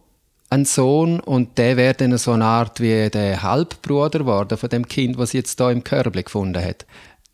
einen 0.54 0.64
Sohn 0.64 1.20
und 1.20 1.58
der 1.58 1.76
wäre 1.76 1.94
dann 1.94 2.16
so 2.16 2.32
eine 2.32 2.44
Art 2.44 2.80
wie 2.80 3.10
der 3.10 3.42
Halbbruder 3.42 4.20
geworden 4.20 4.56
von 4.56 4.68
dem 4.68 4.88
Kind, 4.88 5.18
was 5.18 5.32
jetzt 5.32 5.60
da 5.60 5.70
im 5.70 5.84
Körbli 5.84 6.22
gefunden 6.22 6.64
hat. 6.64 6.86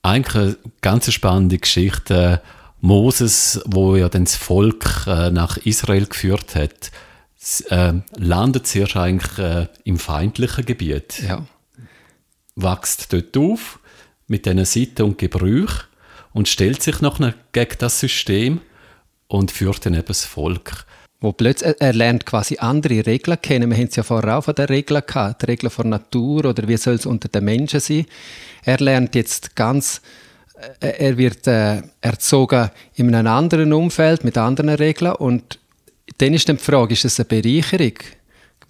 Eigentlich 0.02 0.42
eine 0.42 0.56
ganz 0.80 1.12
spannende 1.12 1.58
Geschichte. 1.58 2.40
Moses, 2.80 3.60
wo 3.66 3.94
ja 3.96 4.08
dann 4.08 4.24
das 4.24 4.36
Volk 4.36 5.04
äh, 5.06 5.30
nach 5.30 5.58
Israel 5.58 6.06
geführt 6.06 6.54
hat, 6.54 6.90
äh, 7.68 7.92
landet 8.16 8.66
zuerst 8.66 8.96
eigentlich 8.96 9.38
äh, 9.38 9.66
im 9.84 9.98
feindlichen 9.98 10.64
Gebiet. 10.64 11.22
Ja. 11.26 11.46
wächst 12.56 13.12
dort 13.12 13.36
auf 13.36 13.78
mit 14.26 14.46
diesen 14.46 14.64
Sitten 14.64 15.06
und 15.06 15.18
Gebrüchen 15.18 15.84
und 16.32 16.48
stellt 16.48 16.82
sich 16.82 17.00
nachher 17.00 17.34
gegen 17.52 17.76
das 17.78 18.00
System 18.00 18.60
und 19.28 19.50
führt 19.50 19.84
dann 19.84 19.94
eben 19.94 20.06
das 20.06 20.24
Volk. 20.24 20.86
Wo 21.20 21.32
plötzlich, 21.32 21.74
er 21.78 21.92
lernt 21.92 22.24
quasi 22.24 22.56
andere 22.58 23.04
Regeln 23.04 23.40
kennen. 23.42 23.70
Wir 23.70 23.76
haben 23.76 23.88
es 23.88 23.96
ja 23.96 24.02
vorher 24.02 24.38
auch 24.38 24.44
von 24.44 24.54
den 24.54 24.66
Regeln 24.66 25.02
gehabt, 25.06 25.42
die 25.42 25.46
Regeln 25.46 25.70
von 25.70 25.90
Natur 25.90 26.46
oder 26.46 26.66
wie 26.66 26.78
soll 26.78 26.94
es 26.94 27.04
unter 27.04 27.28
den 27.28 27.44
Menschen 27.44 27.80
sein. 27.80 28.06
Er 28.64 28.78
lernt 28.78 29.14
jetzt 29.14 29.54
ganz, 29.54 30.00
äh, 30.80 30.88
er 30.88 31.18
wird 31.18 31.46
äh, 31.46 31.82
erzogen 32.00 32.70
in 32.94 33.14
einem 33.14 33.26
anderen 33.26 33.72
Umfeld 33.72 34.24
mit 34.24 34.38
anderen 34.38 34.70
Regeln 34.70 35.12
und 35.12 35.58
dann 36.18 36.34
ist 36.34 36.48
dann 36.48 36.56
die 36.56 36.64
Frage, 36.64 36.94
ist 36.94 37.04
es 37.04 37.20
eine 37.20 37.26
Bereicherung? 37.26 37.94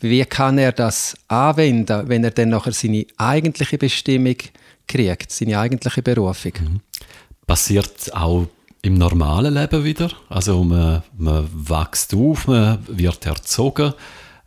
Wie 0.00 0.24
kann 0.24 0.58
er 0.58 0.72
das 0.72 1.14
anwenden, 1.28 2.08
wenn 2.08 2.24
er 2.24 2.30
dann 2.30 2.48
nachher 2.48 2.72
seine 2.72 3.06
eigentliche 3.16 3.78
Bestimmung 3.78 4.36
kriegt, 4.88 5.30
seine 5.30 5.58
eigentliche 5.58 6.02
Berufung? 6.02 6.52
Mhm. 6.58 6.80
Passiert 7.46 8.12
auch 8.14 8.46
im 8.82 8.94
normalen 8.94 9.54
Leben 9.54 9.84
wieder. 9.84 10.10
Also 10.28 10.64
man, 10.64 11.02
man 11.16 11.48
wächst 11.52 12.14
auf, 12.14 12.46
man 12.46 12.78
wird 12.88 13.26
erzogen 13.26 13.94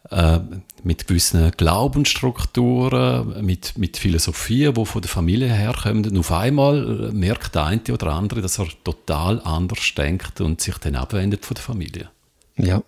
äh, 0.09 0.39
mit 0.83 1.07
gewissen 1.07 1.51
Glaubensstrukturen, 1.51 3.45
mit, 3.45 3.77
mit 3.77 3.97
Philosophien, 3.97 4.73
die 4.73 4.85
von 4.85 5.01
der 5.01 5.09
Familie 5.09 5.53
herkommen. 5.53 6.05
Und 6.05 6.17
auf 6.17 6.31
einmal 6.31 7.11
merkt 7.13 7.55
der 7.55 7.65
eine 7.65 7.81
oder 7.91 8.07
andere, 8.07 8.41
dass 8.41 8.59
er 8.59 8.67
total 8.83 9.39
anders 9.41 9.93
denkt 9.95 10.41
und 10.41 10.61
sich 10.61 10.77
dann 10.79 10.95
abwendet 10.95 11.45
von 11.45 11.55
der 11.55 11.63
Familie. 11.63 12.09
Ja, 12.57 12.83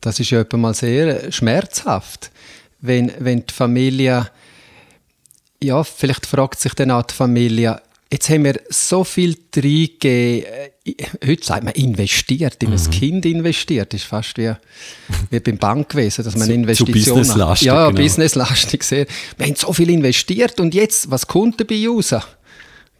das 0.00 0.20
ist 0.20 0.30
ja 0.30 0.44
mal 0.54 0.74
sehr 0.74 1.30
schmerzhaft, 1.30 2.30
wenn, 2.80 3.12
wenn 3.18 3.46
die 3.46 3.54
Familie, 3.54 4.28
ja, 5.62 5.84
vielleicht 5.84 6.26
fragt 6.26 6.58
sich 6.58 6.74
dann 6.74 6.90
auch 6.90 7.02
die 7.02 7.14
Familie, 7.14 7.80
Jetzt 8.12 8.28
haben 8.28 8.44
wir 8.44 8.60
so 8.68 9.04
viel 9.04 9.36
reingegeben. 9.54 10.44
Äh, 10.84 10.94
heute 11.24 11.44
sagt 11.44 11.62
man 11.62 11.74
investiert, 11.74 12.60
in 12.60 12.70
mhm. 12.70 12.76
ein 12.76 12.90
Kind 12.90 13.26
investiert. 13.26 13.92
Das 13.92 14.00
ist 14.00 14.06
fast 14.08 14.36
wie, 14.36 14.52
wie 15.30 15.38
beim 15.38 15.58
Bankwesen, 15.58 16.24
dass 16.24 16.36
man 16.36 16.48
zu, 16.48 16.52
Investitionen... 16.54 17.04
Zu 17.04 17.10
businesslastig, 17.12 17.66
Ja, 17.66 17.86
genau. 17.88 18.02
businesslastig 18.02 18.82
sehr. 18.82 19.06
Wir 19.36 19.46
haben 19.46 19.54
so 19.54 19.72
viel 19.72 19.90
investiert 19.90 20.58
und 20.58 20.74
jetzt, 20.74 21.08
was 21.10 21.24
kommt 21.26 21.60
dabei 21.60 21.86
raus? 21.86 22.14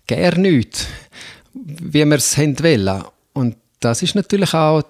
Gar 0.06 0.38
nichts, 0.38 0.86
wie 1.54 2.04
wir 2.04 2.16
es 2.16 2.38
wollen. 2.38 3.04
Und 3.32 3.56
das 3.80 4.02
ist 4.02 4.14
natürlich 4.14 4.54
auch 4.54 4.82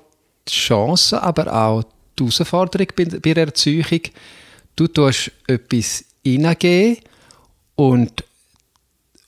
die 0.47 0.53
Chance, 0.53 1.23
aber 1.23 1.51
auch 1.51 1.85
die 2.19 2.25
Herausforderung 2.25 2.89
bei, 2.95 3.05
bei 3.07 3.35
der 3.35 3.47
Erziehung. 3.47 4.03
Du 4.77 4.87
tust 4.87 5.31
etwas 5.47 6.05
hineingeben 6.23 6.99
und 7.77 8.25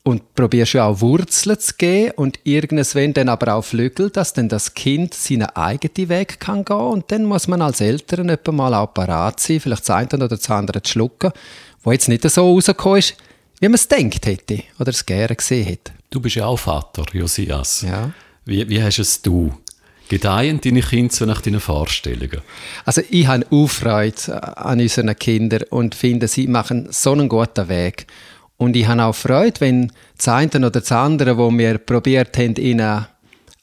und 0.05 0.35
probierst 0.35 0.73
ja 0.73 0.87
auch 0.87 1.01
Wurzeln 1.01 1.59
zu 1.59 1.75
geben 1.79 2.13
und 2.17 2.41
irgendwann 2.45 3.15
dann 3.15 3.29
aber 3.29 3.55
auch 3.55 3.63
Flügel, 3.63 4.11
dass 4.11 4.33
dann 4.33 4.49
das 4.49 4.75
Kind 4.75 5.15
seinen 5.15 5.49
eigenen 5.51 6.09
Weg 6.09 6.41
kann 6.41 6.65
gehen 6.65 6.77
und 6.77 7.13
dann 7.13 7.25
muss 7.25 7.47
man 7.47 7.63
als 7.63 7.81
Eltern 7.81 8.29
etwa 8.29 8.53
mal 8.53 8.75
auch 8.75 8.93
parat 8.93 9.39
sein, 9.39 9.61
vielleicht 9.61 9.83
das 9.83 9.91
eine 9.91 10.09
oder 10.09 10.29
das 10.29 10.51
andere 10.51 10.83
zu 10.83 10.93
schlucken, 10.93 11.33
wo 11.85 11.93
jetzt 11.93 12.09
nicht 12.09 12.29
so 12.29 12.53
rausgekommen 12.53 12.99
ist, 12.99 13.15
wie 13.61 13.69
man 13.69 13.75
es 13.75 13.87
denkt 13.87 14.27
hätte 14.27 14.65
oder 14.81 14.91
es 14.91 15.07
gerne 15.07 15.37
gesehen 15.37 15.67
hätte. 15.67 15.93
Du 16.11 16.21
bist 16.21 16.37
ja 16.37 16.47
auch 16.47 16.59
Vater, 16.59 17.05
Josias. 17.13 17.83
Ja. 17.83 18.11
Wie, 18.45 18.69
wie 18.69 18.83
hast 18.83 18.99
es 18.99 19.23
du? 19.23 19.55
Gedeihen 20.09 20.61
deine 20.61 20.83
Kinder 20.83 21.15
so 21.15 21.25
nach 21.25 21.41
deinen 21.41 21.61
Vorstellungen? 21.61 22.43
Also 22.85 23.03
ich 23.09 23.27
habe 23.29 23.47
auch 23.51 23.69
Freude 23.69 24.59
an 24.59 24.81
unseren 24.81 25.17
Kindern 25.17 25.63
und 25.71 25.95
finde, 25.95 26.29
sie 26.29 26.49
machen 26.49 26.89
so 26.91 27.13
einen 27.13 27.29
guten 27.29 27.69
Weg. 27.69 28.07
Und 28.63 28.77
ich 28.77 28.87
habe 28.87 29.03
auch 29.03 29.13
Freude, 29.13 29.61
wenn 29.61 29.91
das 30.17 30.29
eine 30.29 30.49
oder 30.55 30.71
das 30.71 30.93
andere, 30.93 31.37
wo 31.37 31.51
wir 31.51 31.79
probiert 31.79 32.39
haben, 32.39 32.55
ihnen 32.55 33.07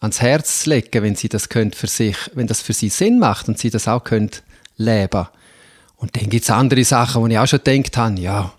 ans 0.01 0.21
Herz 0.21 0.63
zu 0.63 0.71
legen, 0.71 1.03
wenn 1.03 1.15
sie 1.15 1.29
das 1.29 1.47
können 1.47 1.71
für 1.71 1.87
sich, 1.87 2.17
wenn 2.33 2.47
das 2.47 2.61
für 2.61 2.73
sie 2.73 2.89
Sinn 2.89 3.17
macht 3.17 3.47
und 3.47 3.57
sie 3.57 3.69
das 3.69 3.87
auch 3.87 4.03
können 4.03 4.31
leben. 4.75 5.27
Und 5.95 6.17
dann 6.17 6.29
gibt 6.29 6.43
es 6.43 6.49
andere 6.49 6.83
Sachen, 6.83 7.21
wo 7.21 7.27
ich 7.27 7.37
auch 7.37 7.47
schon 7.47 7.61
gedacht 7.63 7.95
habe, 7.95 8.19
ja, 8.19 8.51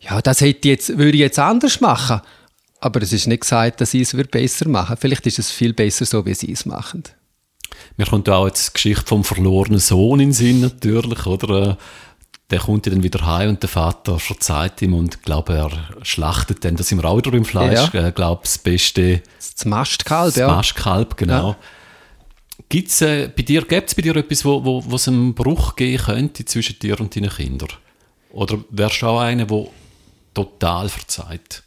ja, 0.00 0.20
das 0.20 0.40
hätte 0.40 0.68
jetzt, 0.68 0.98
würde 0.98 1.12
ich 1.12 1.20
jetzt 1.20 1.38
anders 1.38 1.80
machen. 1.80 2.20
Aber 2.80 3.00
es 3.00 3.12
ist 3.12 3.28
nicht 3.28 3.42
gesagt, 3.42 3.80
dass 3.80 3.94
ich 3.94 4.12
es 4.12 4.28
besser 4.28 4.68
machen 4.68 4.96
Vielleicht 4.98 5.24
ist 5.28 5.38
es 5.38 5.52
viel 5.52 5.72
besser 5.72 6.04
so, 6.04 6.26
wie 6.26 6.34
sie 6.34 6.50
es 6.50 6.66
machen. 6.66 7.04
Mir 7.96 8.06
kommt 8.06 8.28
auch 8.28 8.48
jetzt 8.48 8.70
die 8.70 8.72
Geschichte 8.72 9.06
vom 9.06 9.22
verlorenen 9.22 9.78
Sohn 9.78 10.18
in 10.18 10.30
den 10.30 10.32
Sinn, 10.32 10.60
natürlich, 10.62 11.26
oder? 11.26 11.78
Der 12.54 12.60
kommt 12.60 12.86
dann 12.86 13.02
wieder 13.02 13.26
heim 13.26 13.48
und 13.48 13.62
der 13.64 13.68
Vater 13.68 14.20
verzeiht 14.20 14.80
ihm 14.80 14.94
und 14.94 15.24
glaube 15.24 15.54
er 15.54 16.04
schlachtet 16.04 16.64
dann, 16.64 16.76
das 16.76 16.86
sind 16.86 17.02
wir 17.02 17.08
auch 17.08 17.16
wieder 17.16 17.32
im 17.32 17.44
Fleisch, 17.44 17.92
ja. 17.92 18.06
äh, 18.06 18.12
glaube 18.12 18.42
das 18.44 18.58
beste 18.58 19.22
das 19.40 19.64
Mastkalb, 19.64 20.28
das 20.28 20.36
ja. 20.36 20.46
Mastkalb, 20.46 21.16
genau. 21.16 21.48
Ja. 21.48 21.56
Gibt's, 22.68 23.00
äh, 23.00 23.28
bei 23.36 23.42
dir, 23.42 23.62
gibt 23.62 23.88
es 23.88 23.96
bei 23.96 24.02
dir 24.02 24.14
etwas, 24.14 24.44
wo, 24.44 24.64
wo, 24.64 24.84
wo 24.86 24.94
es 24.94 25.08
einen 25.08 25.34
Bruch 25.34 25.74
geben 25.74 26.04
könnte 26.04 26.44
zwischen 26.44 26.78
dir 26.78 27.00
und 27.00 27.16
deinen 27.16 27.28
Kindern? 27.28 27.70
Oder 28.30 28.58
wärst 28.70 29.02
du 29.02 29.06
auch 29.06 29.18
einer, 29.18 29.46
der 29.46 29.66
total 30.32 30.88
verzeiht? 30.88 31.64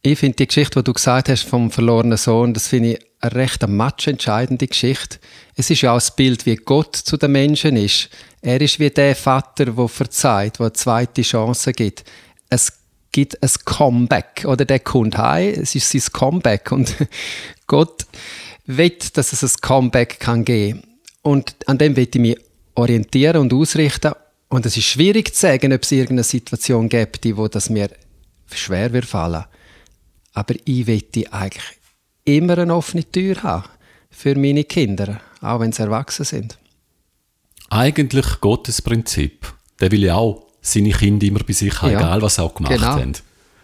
Ich 0.00 0.18
finde 0.18 0.36
die 0.36 0.46
Geschichte, 0.46 0.80
die 0.80 0.84
du 0.84 0.94
gesagt 0.94 1.28
hast 1.28 1.42
vom 1.42 1.70
verlorenen 1.70 2.16
Sohn, 2.16 2.54
das 2.54 2.66
finde 2.66 2.94
ich 2.94 3.06
eine 3.20 3.34
recht 3.34 3.68
matchentscheidende 3.68 4.68
Geschichte. 4.68 5.18
Es 5.54 5.68
ist 5.68 5.82
ja 5.82 5.92
auch 5.92 5.96
das 5.96 6.16
Bild, 6.16 6.46
wie 6.46 6.56
Gott 6.56 6.96
zu 6.96 7.18
den 7.18 7.32
Menschen 7.32 7.76
ist. 7.76 8.08
Er 8.44 8.60
ist 8.60 8.80
wie 8.80 8.90
der 8.90 9.14
Vater, 9.14 9.66
der 9.66 9.88
verzeiht, 9.88 10.58
der 10.58 10.66
eine 10.66 10.72
zweite 10.72 11.22
Chance 11.22 11.72
gibt. 11.72 12.04
Es 12.48 12.72
gibt 13.12 13.40
ein 13.40 13.50
Comeback. 13.64 14.44
Oder 14.44 14.64
der 14.64 14.80
kommt 14.80 15.16
heim, 15.16 15.54
es 15.62 15.76
ist 15.76 15.90
sein 15.90 16.02
Comeback. 16.12 16.72
Und 16.72 16.96
Gott 17.68 18.04
will, 18.66 18.98
dass 19.14 19.32
es 19.32 19.44
ein 19.44 19.60
Comeback 19.60 20.18
kann 20.18 20.44
geben 20.44 20.82
Und 21.22 21.54
an 21.66 21.78
dem 21.78 21.94
will 21.94 22.08
ich 22.12 22.20
mich 22.20 22.36
orientieren 22.74 23.42
und 23.42 23.54
ausrichten. 23.54 24.12
Und 24.48 24.66
es 24.66 24.76
ist 24.76 24.86
schwierig 24.86 25.32
zu 25.34 25.40
sagen, 25.42 25.72
ob 25.72 25.84
es 25.84 25.92
irgendeine 25.92 26.24
Situation 26.24 26.88
gibt, 26.88 27.24
wo 27.36 27.46
das 27.46 27.70
mir 27.70 27.90
schwer 28.52 28.92
wird 28.92 29.06
fallen. 29.06 29.44
Aber 30.34 30.54
ich 30.64 30.86
will 30.88 31.04
eigentlich 31.30 31.78
immer 32.24 32.58
eine 32.58 32.74
offene 32.74 33.04
Tür 33.04 33.40
haben 33.44 33.68
für 34.10 34.34
meine 34.34 34.64
Kinder, 34.64 35.20
auch 35.40 35.60
wenn 35.60 35.72
sie 35.72 35.82
erwachsen 35.82 36.24
sind 36.24 36.58
eigentlich 37.72 38.40
Gottes 38.40 38.82
Prinzip. 38.82 39.52
Der 39.80 39.90
will 39.90 40.04
ja 40.04 40.16
auch 40.16 40.46
seine 40.60 40.90
Kinder 40.90 41.26
immer 41.26 41.40
bei 41.40 41.52
sich 41.52 41.80
haben, 41.82 41.92
ja, 41.92 41.98
egal 41.98 42.22
was 42.22 42.36
sie 42.36 42.42
auch 42.42 42.54
gemacht 42.54 42.72
genau, 42.72 42.86
haben. 42.86 43.12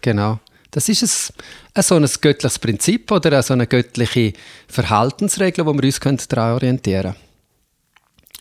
Genau. 0.00 0.40
Das 0.70 0.88
ist 0.88 1.02
ein, 1.02 1.34
ein 1.74 1.82
so 1.82 1.94
ein 1.94 2.08
göttliches 2.20 2.58
Prinzip 2.58 3.10
oder 3.10 3.42
so 3.42 3.54
eine 3.54 3.66
göttliche 3.66 4.32
Verhaltensregel, 4.66 5.64
wo 5.64 5.74
wir 5.74 5.84
uns 5.84 6.28
daran 6.28 6.54
orientieren 6.54 7.12
können. 7.12 7.28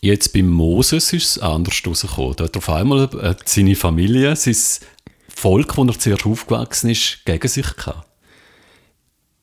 Jetzt 0.00 0.32
beim 0.32 0.48
Moses 0.48 1.12
ist 1.12 1.36
es 1.36 1.38
anders 1.38 1.82
rausgekommen. 1.84 2.36
Da 2.36 2.44
hat 2.44 2.56
auf 2.56 2.68
einmal 2.70 3.08
äh, 3.20 3.34
seine 3.44 3.74
Familie, 3.74 4.36
sein 4.36 4.56
Volk, 5.28 5.76
wo 5.76 5.84
er 5.84 5.98
zuerst 5.98 6.26
aufgewachsen 6.26 6.90
ist, 6.90 7.24
gegen 7.24 7.48
sich 7.48 7.76
gehabt. 7.76 8.06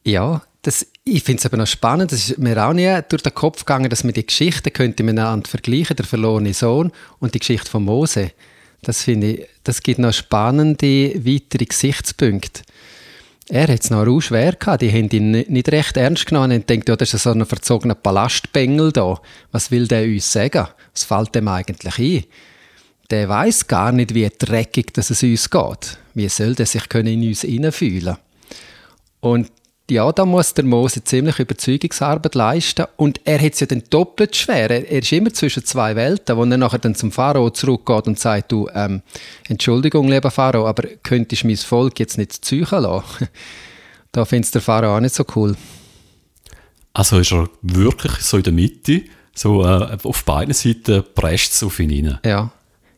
Ja, 0.03 0.43
das, 0.65 0.87
ich 1.03 1.21
finde 1.21 1.39
es 1.41 1.45
aber 1.45 1.57
noch 1.57 1.67
spannend, 1.67 2.11
das 2.11 2.29
ist 2.29 2.39
mir 2.39 2.65
auch 2.65 2.73
nie 2.73 2.99
durch 3.07 3.21
den 3.21 3.35
Kopf 3.35 3.59
gegangen, 3.65 3.87
dass 3.87 4.03
man 4.03 4.13
die 4.13 4.25
Geschichten 4.25 4.73
könnte 4.73 5.03
miteinander 5.03 5.47
vergleichen, 5.47 5.95
der 5.95 6.07
verlorene 6.07 6.55
Sohn 6.55 6.91
und 7.19 7.35
die 7.35 7.39
Geschichte 7.39 7.69
von 7.69 7.83
Mose. 7.83 8.31
Das 8.81 9.03
finde 9.03 9.27
ich, 9.27 9.47
das 9.63 9.83
gibt 9.83 9.99
noch 9.99 10.11
spannende 10.11 11.13
weitere 11.23 11.65
Gesichtspunkte. 11.65 12.63
Er 13.47 13.67
hat 13.67 13.83
es 13.83 13.91
noch 13.91 14.07
auch 14.07 14.21
schwer 14.21 14.53
gehabt. 14.53 14.81
Die 14.81 14.91
haben 14.91 15.09
ihn 15.09 15.31
nicht 15.31 15.71
recht 15.71 15.97
ernst 15.97 16.25
genommen 16.25 16.51
und 16.51 16.67
denkt, 16.67 16.89
ja, 16.89 16.95
das 16.95 17.13
ist 17.13 17.21
so 17.21 17.29
ein 17.29 17.45
verzogener 17.45 17.93
Palastbengel 17.93 18.91
da. 18.91 19.21
Was 19.51 19.69
will 19.69 19.87
der 19.87 20.05
uns 20.05 20.31
sagen? 20.31 20.67
Was 20.93 21.03
fällt 21.03 21.35
dem 21.35 21.47
eigentlich 21.47 21.99
ein? 21.99 22.23
Der 23.11 23.29
weiß 23.29 23.67
gar 23.67 23.91
nicht, 23.91 24.15
wie 24.15 24.27
dreckig 24.35 24.95
das 24.95 25.11
es 25.11 25.21
uns 25.21 25.47
geht. 25.47 25.99
Wie 26.15 26.27
soll 26.27 26.55
der 26.55 26.65
sich 26.65 26.91
in 26.95 27.27
uns 27.27 27.41
hineinfühlen? 27.41 28.17
Und 29.19 29.51
ja, 29.89 30.11
da 30.11 30.25
muss 30.25 30.53
der 30.53 30.65
Mose 30.65 31.03
ziemlich 31.03 31.39
Überzeugungsarbeit 31.39 32.33
leisten. 32.35 32.85
Und 32.97 33.21
er 33.23 33.39
hat 33.39 33.53
es 33.53 33.59
ja 33.59 33.67
dann 33.67 33.83
doppelt 33.89 34.35
schwer. 34.35 34.69
Er, 34.71 34.89
er, 34.89 34.99
ist 34.99 35.11
immer 35.11 35.31
zwischen 35.31 35.63
zwei 35.63 35.95
Welten, 35.95 36.35
wo 36.37 36.43
er 36.43 36.57
nachher 36.57 36.79
dann 36.79 36.95
zum 36.95 37.11
Pharao 37.11 37.51
zurückgeht 37.51 38.07
und 38.07 38.19
sagt, 38.19 38.51
du, 38.51 38.67
ähm, 38.73 39.01
Entschuldigung, 39.47 40.09
lieber 40.09 40.31
Pharao, 40.31 40.67
aber 40.67 40.87
könntest 41.03 41.43
du 41.43 41.47
mein 41.47 41.57
Volk 41.57 41.99
jetzt 41.99 42.17
nicht 42.17 42.33
züchen 42.45 42.81
lassen? 42.81 43.27
da 44.11 44.25
findet 44.25 44.55
der 44.55 44.61
Pharao 44.61 44.97
auch 44.97 45.01
nicht 45.01 45.13
so 45.13 45.23
cool. 45.35 45.55
Also 46.93 47.19
ist 47.19 47.31
er 47.31 47.49
wirklich 47.61 48.13
so 48.21 48.37
in 48.37 48.43
der 48.43 48.53
Mitte, 48.53 49.03
so 49.35 49.63
äh, 49.65 49.97
auf 50.01 50.23
beiden 50.23 50.53
Seiten 50.53 51.03
prescht 51.13 51.51
es 51.51 51.61
auf 51.61 51.79
ihn 51.79 52.07
rein. 52.07 52.19
Ja, 52.25 52.51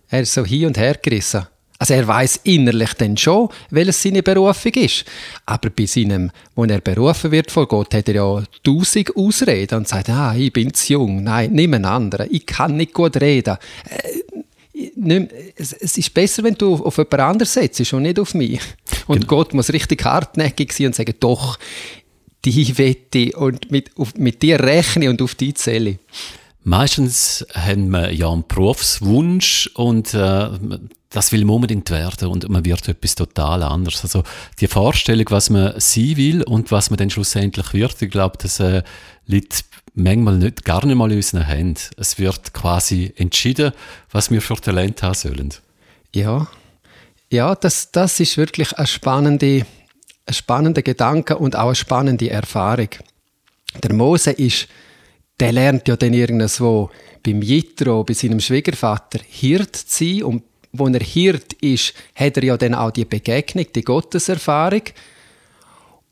er 0.08 0.22
ist 0.22 0.34
so 0.34 0.46
hin 0.46 0.68
und 0.68 0.78
her 0.78 0.98
gerissen. 1.02 1.48
Also 1.80 1.94
er 1.94 2.08
weiß 2.08 2.42
innerlich 2.44 2.94
dann 2.94 3.18
schon, 3.18 3.50
welches 3.70 4.02
seine 4.02 4.24
Berufung 4.24 4.74
ist. 4.74 5.06
Aber 5.46 5.70
bei 5.70 5.86
seinem, 5.86 6.32
wo 6.56 6.66
er 6.66 6.82
berufen 6.82 7.32
wird 7.32 7.52
von 7.52 7.68
Gott, 7.68 7.94
hat 7.94 8.10
er 8.10 8.16
ja 8.16 8.44
tausend 8.64 9.16
Ausreden 9.16 9.80
und 9.80 9.88
sagt, 9.88 10.10
ah, 10.10 10.36
ich 10.36 10.52
bin 10.52 10.74
zu 10.74 10.94
jung, 10.94 11.24
nein, 11.24 11.52
nimm 11.54 11.76
einen 11.76 11.86
anderen, 11.86 12.28
ich 12.32 12.46
kann 12.46 12.78
nicht 12.78 12.94
gut 12.94 13.18
reden. 13.18 13.58
Äh, 13.90 14.22
es, 15.56 15.74
ist 15.74 16.14
besser, 16.14 16.44
wenn 16.44 16.56
du 16.56 16.76
auf 16.76 16.98
jemand 16.98 17.20
anderes 17.20 17.54
setzt 17.54 17.94
und 17.94 18.04
nicht 18.04 18.20
auf 18.20 18.34
mich. 18.34 18.62
Und 19.08 19.22
genau. 19.22 19.28
Gott 19.28 19.54
muss 19.54 19.74
richtig 19.74 20.04
hartnäckig 20.04 20.72
sein 20.72 20.88
und 20.88 20.96
sagen, 20.96 21.16
doch, 21.20 21.58
die 22.46 22.78
wette 22.78 23.38
und 23.38 23.72
mit, 23.72 23.92
auf, 23.98 24.16
mit 24.16 24.42
dir 24.42 24.60
rechne 24.60 25.10
und 25.10 25.22
auf 25.22 25.36
die 25.36 25.54
zähle. 25.54 25.98
Meistens 26.68 27.48
haben 27.54 27.88
wir 27.92 28.12
ja 28.12 28.30
einen 28.30 28.46
Berufswunsch 28.46 29.72
und 29.76 30.14
äh, 30.14 30.50
das 31.10 31.32
will 31.32 31.46
man 31.46 31.56
unbedingt 31.56 31.90
werden 31.92 32.28
und 32.28 32.50
man 32.50 32.66
wird 32.66 32.90
etwas 32.90 33.16
total 33.16 33.64
anderes. 33.64 34.04
Also 34.04 34.24
die 34.60 34.68
Vorstellung, 34.68 35.28
was 35.30 35.50
man 35.50 35.80
sein 35.80 36.18
will 36.18 36.44
und 36.44 36.70
was 36.70 36.90
man 36.90 36.98
dann 36.98 37.10
schlussendlich 37.10 37.72
wird, 37.72 38.02
ich 38.02 38.12
glaube, 38.12 38.38
das 38.42 38.60
äh, 38.60 38.84
liegt 39.28 39.64
manchmal 39.94 40.40
nicht, 40.40 40.66
gar 40.66 40.86
nicht 40.86 40.98
mal 40.98 41.10
in 41.10 41.16
unseren 41.20 41.46
Händen. 41.46 41.80
Es 41.96 42.20
wird 42.20 42.52
quasi 42.54 43.14
entschieden, 43.16 43.72
was 44.12 44.30
wir 44.30 44.42
für 44.42 44.58
Talent 44.58 45.02
haben 45.04 45.14
sollen. 45.14 45.54
Ja, 46.14 46.48
ja 47.32 47.56
das, 47.56 47.94
das 47.94 48.20
ist 48.20 48.36
wirklich 48.36 48.78
ein 48.78 48.88
spannender, 48.88 49.66
ein 50.26 50.34
spannender 50.34 50.82
Gedanke 50.82 51.38
und 51.38 51.56
auch 51.56 51.68
eine 51.68 51.76
spannende 51.76 52.30
Erfahrung. 52.30 52.90
Der 53.82 53.94
Mose 53.94 54.32
ist, 54.32 54.68
der 55.40 55.52
lernt 55.52 55.88
ja 55.88 55.96
dann 55.96 56.14
irgendwo 56.14 56.90
beim 57.24 57.42
Jitro, 57.42 58.04
bei 58.04 58.14
seinem 58.14 58.40
Schwiegervater, 58.40 59.20
Hirt 59.28 59.76
zu 59.76 60.06
sein 60.06 60.24
und 60.24 60.44
wo 60.72 60.88
er 60.88 61.00
Hirt 61.00 61.54
ist, 61.54 61.94
hat 62.16 62.38
er 62.38 62.44
ja 62.44 62.58
dann 62.58 62.76
auch 62.76 62.92
die 62.92 63.06
Begegnung, 63.06 63.66
die 63.74 63.84
Gotteserfahrung. 63.84 64.84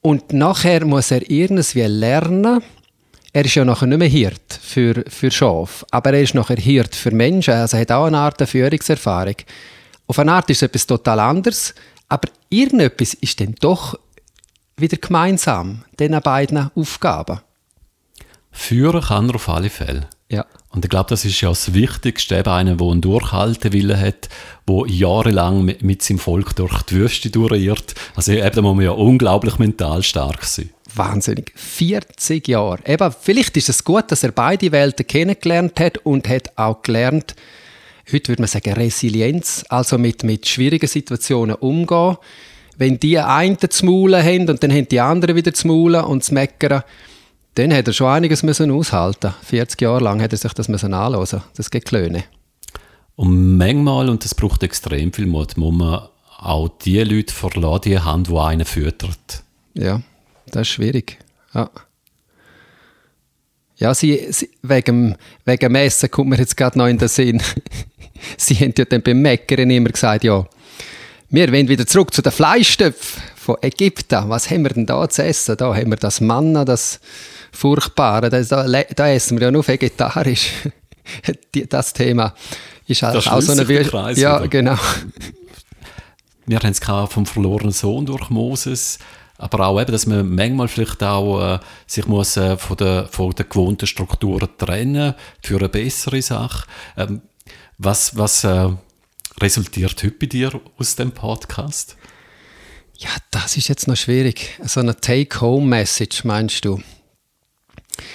Und 0.01 0.34
nachher 0.34 0.86
muss 0.86 1.12
er 1.12 1.29
irgendwie 1.29 1.82
lernen, 1.82 2.62
er 3.34 3.46
ist 3.46 3.55
ja 3.55 3.65
nachher 3.65 3.88
nicht 3.88 3.98
mehr 3.98 4.08
Hirt 4.08 4.60
für, 4.62 5.03
für 5.08 5.29
Schaf, 5.29 5.86
aber 5.91 6.13
er 6.13 6.22
ist 6.22 6.36
nachher 6.36 6.55
Hirt 6.55 6.96
für 6.96 7.12
Menschen, 7.12 7.53
also 7.53 7.75
er 7.75 7.82
hat 7.82 7.91
auch 7.91 8.05
eine 8.05 8.20
Art 8.20 8.48
Führungserfahrung. 8.48 9.36
Auf 10.08 10.20
eine 10.20 10.32
Art 10.32 10.50
ist 10.50 10.58
es 10.58 10.70
etwas 10.70 10.88
total 10.88 11.20
anderes, 11.20 11.74
aber 12.08 12.29
irgendetwas 12.50 13.13
ist 13.15 13.39
dann 13.41 13.55
doch 13.60 14.00
wieder 14.77 14.98
gemeinsam, 14.98 15.84
diesen 16.00 16.22
beiden 16.22 16.72
Aufgaben. 16.75 17.39
Führen 18.55 19.01
kann 19.01 19.29
er 19.29 19.35
auf 19.35 19.50
alle 19.50 19.69
Fälle. 19.69 20.07
Ja. 20.29 20.45
Und 20.69 20.83
ich 20.83 20.89
glaube, 20.89 21.09
das 21.09 21.24
ist 21.25 21.39
ja 21.41 21.50
das 21.50 21.74
Wichtigste, 21.74 22.38
eben 22.38 22.50
einer, 22.50 22.75
der 22.75 22.88
einen 22.88 23.01
Durchhaltewillen 23.01 24.00
hat, 24.00 24.29
der 24.67 24.83
jahrelang 24.88 25.63
mit, 25.63 25.83
mit 25.83 26.01
seinem 26.01 26.19
Volk 26.19 26.55
durch 26.55 26.81
die 26.83 26.95
Wüste 26.95 27.29
durchirrt. 27.29 27.93
Also 28.15 28.31
eben, 28.31 28.55
da 28.55 28.62
muss 28.62 28.75
man 28.75 28.85
ja 28.85 28.91
unglaublich 28.91 29.59
mental 29.59 30.01
stark 30.03 30.43
sein. 30.45 30.69
Wahnsinnig. 30.95 31.51
40 31.55 32.47
Jahre. 32.47 32.79
Eben, 32.85 33.13
vielleicht 33.21 33.55
ist 33.57 33.69
es 33.69 33.83
gut, 33.83 34.05
dass 34.07 34.24
er 34.24 34.31
beide 34.31 34.71
Welten 34.71 35.05
kennengelernt 35.05 35.79
hat 35.79 35.97
und 36.00 36.27
hat 36.27 36.57
auch 36.57 36.81
gelernt, 36.81 37.35
heute 38.12 38.29
würde 38.29 38.41
man 38.41 38.50
sagen 38.50 38.74
Resilienz, 38.74 39.65
also 39.69 39.97
mit, 39.97 40.24
mit 40.24 40.47
schwierigen 40.47 40.88
Situationen 40.88 41.55
umgehen. 41.57 42.17
Wenn 42.77 43.00
die 43.00 43.19
einen 43.19 43.57
zu 43.59 43.85
maulen 43.85 44.24
haben 44.24 44.50
und 44.50 44.63
dann 44.63 44.71
haben 44.71 44.88
die 44.88 45.00
anderen 45.00 45.35
wieder 45.35 45.53
zu 45.53 45.67
maulen 45.67 46.03
und 46.05 46.24
zu 46.24 46.33
meckern, 46.33 46.83
dann 47.55 47.74
hat 47.74 47.88
er 47.88 47.93
schon 47.93 48.07
einiges 48.07 48.43
müssen 48.43 48.71
aushalten. 48.71 49.33
40 49.43 49.81
Jahre 49.81 50.03
lang 50.03 50.21
hat 50.21 50.33
er 50.33 50.38
sich 50.38 50.53
das 50.53 50.67
müssen 50.67 50.93
anhören. 50.93 51.41
Das 51.55 51.71
geht 51.71 51.85
Klöne. 51.85 52.25
Und 53.15 53.57
manchmal, 53.57 54.09
und 54.09 54.24
das 54.24 54.35
braucht 54.35 54.62
extrem 54.63 55.13
viel 55.13 55.25
Mut, 55.25 55.55
muss 55.55 55.74
man 55.74 56.07
auch 56.38 56.69
die 56.83 57.00
Leute 57.00 57.33
verlassen, 57.33 57.81
die 57.85 58.00
Hand, 58.00 58.27
die 58.27 58.38
einen 58.38 58.65
füttert. 58.65 59.43
Ja, 59.74 60.01
das 60.47 60.63
ist 60.63 60.67
schwierig. 60.69 61.17
Ja. 61.53 61.69
Ja, 63.77 63.93
sie, 63.93 64.27
sie, 64.29 64.50
wegen, 64.62 65.17
wegen 65.43 65.59
dem 65.59 65.75
Essen 65.75 66.12
kommt 66.12 66.29
mir 66.29 66.38
jetzt 66.38 66.55
gerade 66.55 66.77
noch 66.77 66.88
in 66.88 66.97
den 66.97 67.07
Sinn. 67.07 67.41
sie 68.38 68.55
haben 68.55 68.74
ja 68.77 68.85
dann 68.85 69.01
beim 69.01 69.21
Meckern 69.21 69.69
immer 69.69 69.89
gesagt, 69.89 70.24
ja, 70.24 70.45
wir 71.29 71.51
wollen 71.51 71.67
wieder 71.67 71.85
zurück 71.85 72.13
zu 72.13 72.21
den 72.21 72.31
Fleischstöpfen 72.31 73.24
von 73.35 73.57
Ägypten. 73.61 74.29
Was 74.29 74.50
haben 74.50 74.63
wir 74.63 74.70
denn 74.70 74.85
da 74.85 75.07
zu 75.09 75.24
essen? 75.24 75.57
Da 75.57 75.75
haben 75.75 75.89
wir 75.89 75.98
das 75.98 76.22
Manna, 76.22 76.63
das 76.63 77.01
Furchtbare. 77.55 78.29
Da, 78.29 78.44
da 78.83 79.09
essen 79.09 79.39
wir 79.39 79.48
ja 79.48 79.51
nur 79.51 79.68
vegetarisch. 79.68 80.51
das 81.70 81.94
Thema 81.94 82.33
ist 82.87 83.01
halt 83.01 83.27
auch 83.27 83.41
so 83.41 83.51
eine 83.51 83.65
Kreis, 83.83 84.18
Ja, 84.18 84.37
oder? 84.37 84.48
genau. 84.48 84.77
Wir 86.46 86.59
haben 86.59 86.70
es 86.70 86.79
vom 87.11 87.25
verlorenen 87.25 87.72
Sohn 87.72 88.05
durch 88.05 88.29
Moses. 88.29 89.00
Aber 89.37 89.68
auch 89.68 89.81
eben, 89.81 89.91
dass 89.91 90.05
man 90.05 90.33
manchmal 90.33 90.68
vielleicht 90.70 91.03
auch 91.03 91.55
äh, 91.55 91.59
sich 91.87 92.07
muss, 92.07 92.37
äh, 92.37 92.57
von, 92.57 92.77
der, 92.77 93.07
von 93.07 93.31
der 93.31 93.46
gewohnten 93.46 93.85
Strukturen 93.85 94.48
trennen 94.57 95.13
für 95.41 95.57
eine 95.57 95.68
bessere 95.68 96.22
Sache. 96.22 96.65
Ähm, 96.96 97.22
was 97.77 98.15
was 98.18 98.46
äh, 98.46 98.70
resultiert 99.41 100.01
heute 100.01 100.11
bei 100.11 100.27
dir 100.27 100.61
aus 100.77 100.96
dem 100.96 101.11
Podcast? 101.11 101.98
Ja, 102.98 103.09
das 103.31 103.57
ist 103.57 103.68
jetzt 103.68 103.89
noch 103.89 103.98
schwierig. 103.98 104.57
So 104.63 104.79
eine 104.79 104.96
Take-Home-Message, 104.96 106.24
meinst 106.24 106.63
du? 106.63 106.81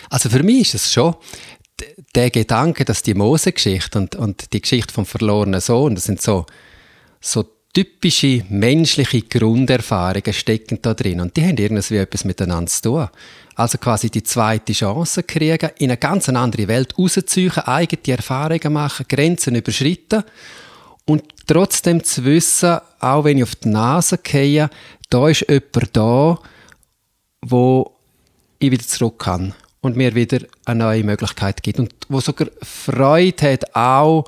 Also 0.09 0.29
für 0.29 0.43
mich 0.43 0.75
ist 0.75 0.75
es 0.75 0.93
schon 0.93 1.15
der 2.15 2.31
Gedanke, 2.31 2.85
dass 2.85 3.03
die 3.03 3.15
Mose-Geschichte 3.15 3.99
und, 3.99 4.17
und 4.17 4.53
die 4.53 4.61
Geschichte 4.61 4.93
vom 4.93 5.07
verlorenen 5.07 5.61
Sohn, 5.61 5.95
das 5.95 6.05
sind 6.05 6.21
so, 6.21 6.47
so 7.21 7.45
typische 7.73 8.45
menschliche 8.49 9.23
Grunderfahrungen 9.23 10.33
stecken 10.33 10.81
da 10.83 10.95
drin 10.95 11.21
und 11.21 11.37
die 11.37 11.47
haben 11.47 11.57
irgendwie 11.57 11.97
etwas 11.97 12.25
miteinander 12.25 12.71
zu 12.71 12.83
tun. 12.83 13.09
Also 13.55 13.79
quasi 13.79 14.11
die 14.11 14.23
zweite 14.23 14.73
Chance 14.73 15.23
kriegen, 15.23 15.71
in 15.79 15.91
eine 15.91 15.97
ganz 15.97 16.29
andere 16.29 16.67
Welt 16.67 16.99
rauszuziehen, 16.99 17.53
eigene 17.59 18.17
Erfahrungen 18.17 18.73
machen, 18.73 19.07
Grenzen 19.09 19.55
überschreiten 19.55 20.25
und 21.07 21.23
trotzdem 21.47 22.03
zu 22.03 22.25
wissen, 22.25 22.79
auch 22.99 23.25
wenn 23.25 23.39
ich 23.39 23.45
auf 23.45 23.55
die 23.55 23.69
Nase 23.69 24.19
gehe, 24.19 24.69
da 25.09 25.29
ist 25.29 25.47
jemand 25.49 25.97
da, 25.97 26.39
wo 27.43 27.97
ich 28.59 28.71
wieder 28.71 28.87
zurück 28.87 29.19
kann 29.19 29.55
und 29.81 29.97
mir 29.97 30.15
wieder 30.15 30.41
eine 30.65 30.85
neue 30.85 31.05
Möglichkeit 31.05 31.63
gibt. 31.63 31.79
Und 31.79 31.95
wo 32.09 32.21
sogar 32.21 32.49
Freude 32.63 33.53
hat, 33.53 33.75
auch, 33.75 34.25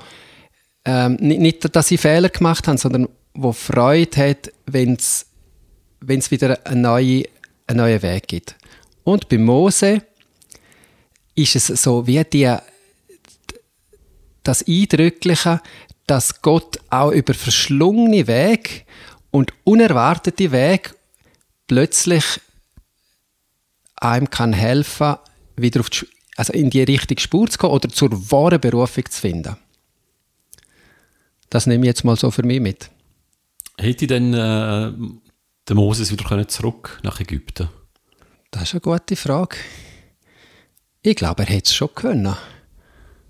ähm, 0.85 1.15
nicht, 1.19 1.39
nicht, 1.39 1.75
dass 1.75 1.87
sie 1.87 1.97
Fehler 1.97 2.29
gemacht 2.29 2.67
haben, 2.67 2.77
sondern 2.77 3.07
wo 3.33 3.51
Freude 3.51 4.29
hat, 4.29 4.51
wenn 4.65 4.93
es 4.95 5.25
wieder 6.31 6.65
einen 6.65 6.81
neuen, 6.81 7.25
einen 7.67 7.77
neuen 7.77 8.01
Weg 8.01 8.27
gibt. 8.27 8.55
Und 9.03 9.29
bei 9.29 9.37
Mose 9.37 10.01
ist 11.35 11.55
es 11.55 11.67
so 11.67 12.05
wie 12.07 12.23
die, 12.23 12.55
das 14.43 14.67
Eindrückliche, 14.67 15.61
dass 16.05 16.41
Gott 16.41 16.79
auch 16.89 17.11
über 17.11 17.33
verschlungene 17.33 18.27
Wege 18.27 18.81
und 19.31 19.53
unerwartete 19.63 20.51
Wege 20.51 20.91
plötzlich 21.67 22.23
einem 23.95 24.29
kann 24.29 24.53
helfen, 24.53 25.15
wieder 25.55 25.79
auf 25.79 25.89
die, 25.89 26.07
also 26.35 26.53
in 26.53 26.69
die 26.69 26.83
richtige 26.83 27.21
Spur 27.21 27.49
zu 27.49 27.57
gehen 27.57 27.69
oder 27.69 27.89
zur 27.89 28.11
wahren 28.31 28.59
Berufung 28.59 29.05
zu 29.09 29.21
finden. 29.21 29.55
Das 31.49 31.67
nehme 31.67 31.85
ich 31.85 31.87
jetzt 31.87 32.03
mal 32.03 32.15
so 32.15 32.31
für 32.31 32.43
mich 32.43 32.59
mit. 32.59 32.89
Hätte 33.77 34.07
denn 34.07 34.33
äh, 34.33 34.91
der 35.67 35.75
Moses 35.75 36.11
wieder 36.11 36.47
zurück 36.47 36.99
nach 37.03 37.19
Ägypten? 37.19 37.69
Das 38.51 38.63
ist 38.63 38.73
eine 38.73 38.81
gute 38.81 39.15
Frage. 39.15 39.57
Ich 41.01 41.15
glaube, 41.15 41.43
er 41.43 41.49
hätte 41.49 41.69
es 41.69 41.75
schon 41.75 41.93
können. 41.93 42.35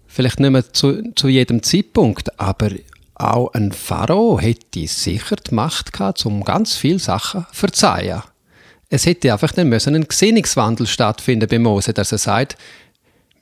Vielleicht 0.06 0.40
nicht 0.40 0.52
mehr 0.52 0.74
zu, 0.74 1.12
zu 1.16 1.28
jedem 1.28 1.64
Zeitpunkt, 1.64 2.40
aber 2.40 2.70
auch 3.16 3.54
ein 3.54 3.72
Pharao 3.72 4.40
hätte 4.40 4.88
sicher 4.88 5.36
die 5.36 5.56
Macht 5.56 5.94
gehabt, 5.94 6.26
um 6.26 6.44
ganz 6.44 6.76
viele 6.76 7.00
Sachen 7.00 7.46
zu 7.50 7.56
verzeihen. 7.56 8.22
Es 8.89 9.06
hätte 9.06 9.34
einfach 9.34 9.52
dann 9.52 9.69
müssen 9.69 9.96
ein 9.96 10.08
Gesinnungswandel 10.08 10.88
stattfinden 10.88 11.48
bei 11.50 11.60
Mose, 11.60 11.93
dass 11.93 12.12
er 12.12 12.17
sagt, 12.17 12.58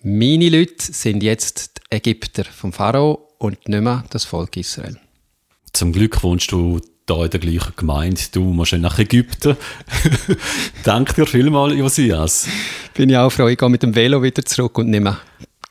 meine 0.04 0.50
Leute 0.50 0.76
sind 0.78 1.22
jetzt 1.24 1.82
die 1.92 1.98
Ägypter 1.98 2.44
vom 2.44 2.74
Pharao 2.74 3.28
und 3.38 3.68
nicht 3.68 3.82
mehr 3.82 4.04
das 4.10 4.26
Volk 4.26 4.58
Israel. 4.58 4.98
Zum 5.74 5.92
Glück 5.92 6.24
wohnst 6.24 6.52
du 6.52 6.80
da 7.06 7.26
in 7.26 7.30
der 7.30 7.40
gleichen 7.40 7.74
Gemeinde. 7.76 8.22
Du 8.32 8.42
musst 8.42 8.74
nach 8.74 8.98
Ägypten. 9.00 9.58
Danke 10.84 11.14
dir 11.14 11.26
vielmals, 11.26 11.76
Josias. 11.76 12.48
Bin 12.94 13.10
ich 13.10 13.18
auch 13.18 13.30
froh. 13.30 13.48
Ich 13.48 13.58
gehe 13.58 13.70
mit 13.70 13.84
dem 13.84 13.96
Velo 13.96 14.24
wieder 14.24 14.44
zurück 14.46 14.78
und 14.78 14.90
nehme 14.90 15.18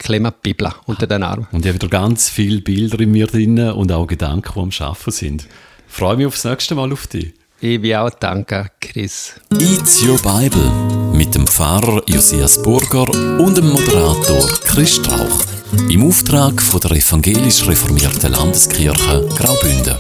die 0.06 0.30
Bibel 0.42 0.72
unter 0.86 1.06
den 1.06 1.22
Arm. 1.22 1.46
Und 1.52 1.64
ich 1.64 1.68
habe 1.68 1.74
wieder 1.74 1.88
ganz 1.88 2.28
viele 2.28 2.60
Bilder 2.60 3.00
in 3.00 3.12
mir 3.12 3.26
drin 3.26 3.58
und 3.58 3.92
auch 3.92 4.06
Gedanken, 4.06 4.52
die 4.54 4.60
am 4.60 4.86
Arbeiten 4.88 5.10
sind. 5.10 5.46
Ich 5.88 5.94
freue 5.94 6.16
mich 6.16 6.26
aufs 6.26 6.44
nächste 6.44 6.74
Mal 6.74 6.92
auf 6.92 7.06
dich. 7.06 7.32
Ich 7.62 7.82
will 7.82 7.94
auch 7.94 8.08
danke, 8.08 8.70
Chris. 8.80 9.34
It's 9.58 10.02
Your 10.02 10.16
Bible 10.22 11.12
mit 11.12 11.34
dem 11.34 11.46
Pfarrer 11.46 12.02
Josias 12.06 12.62
Burger 12.62 13.06
und 13.38 13.58
dem 13.58 13.68
Moderator 13.68 14.48
Chris 14.64 14.96
Strauch. 14.96 15.44
Im 15.90 16.08
Auftrag 16.08 16.62
von 16.62 16.80
der 16.80 16.92
evangelisch 16.92 17.68
reformierten 17.68 18.32
Landeskirche 18.32 19.28
Graubünden. 19.36 19.96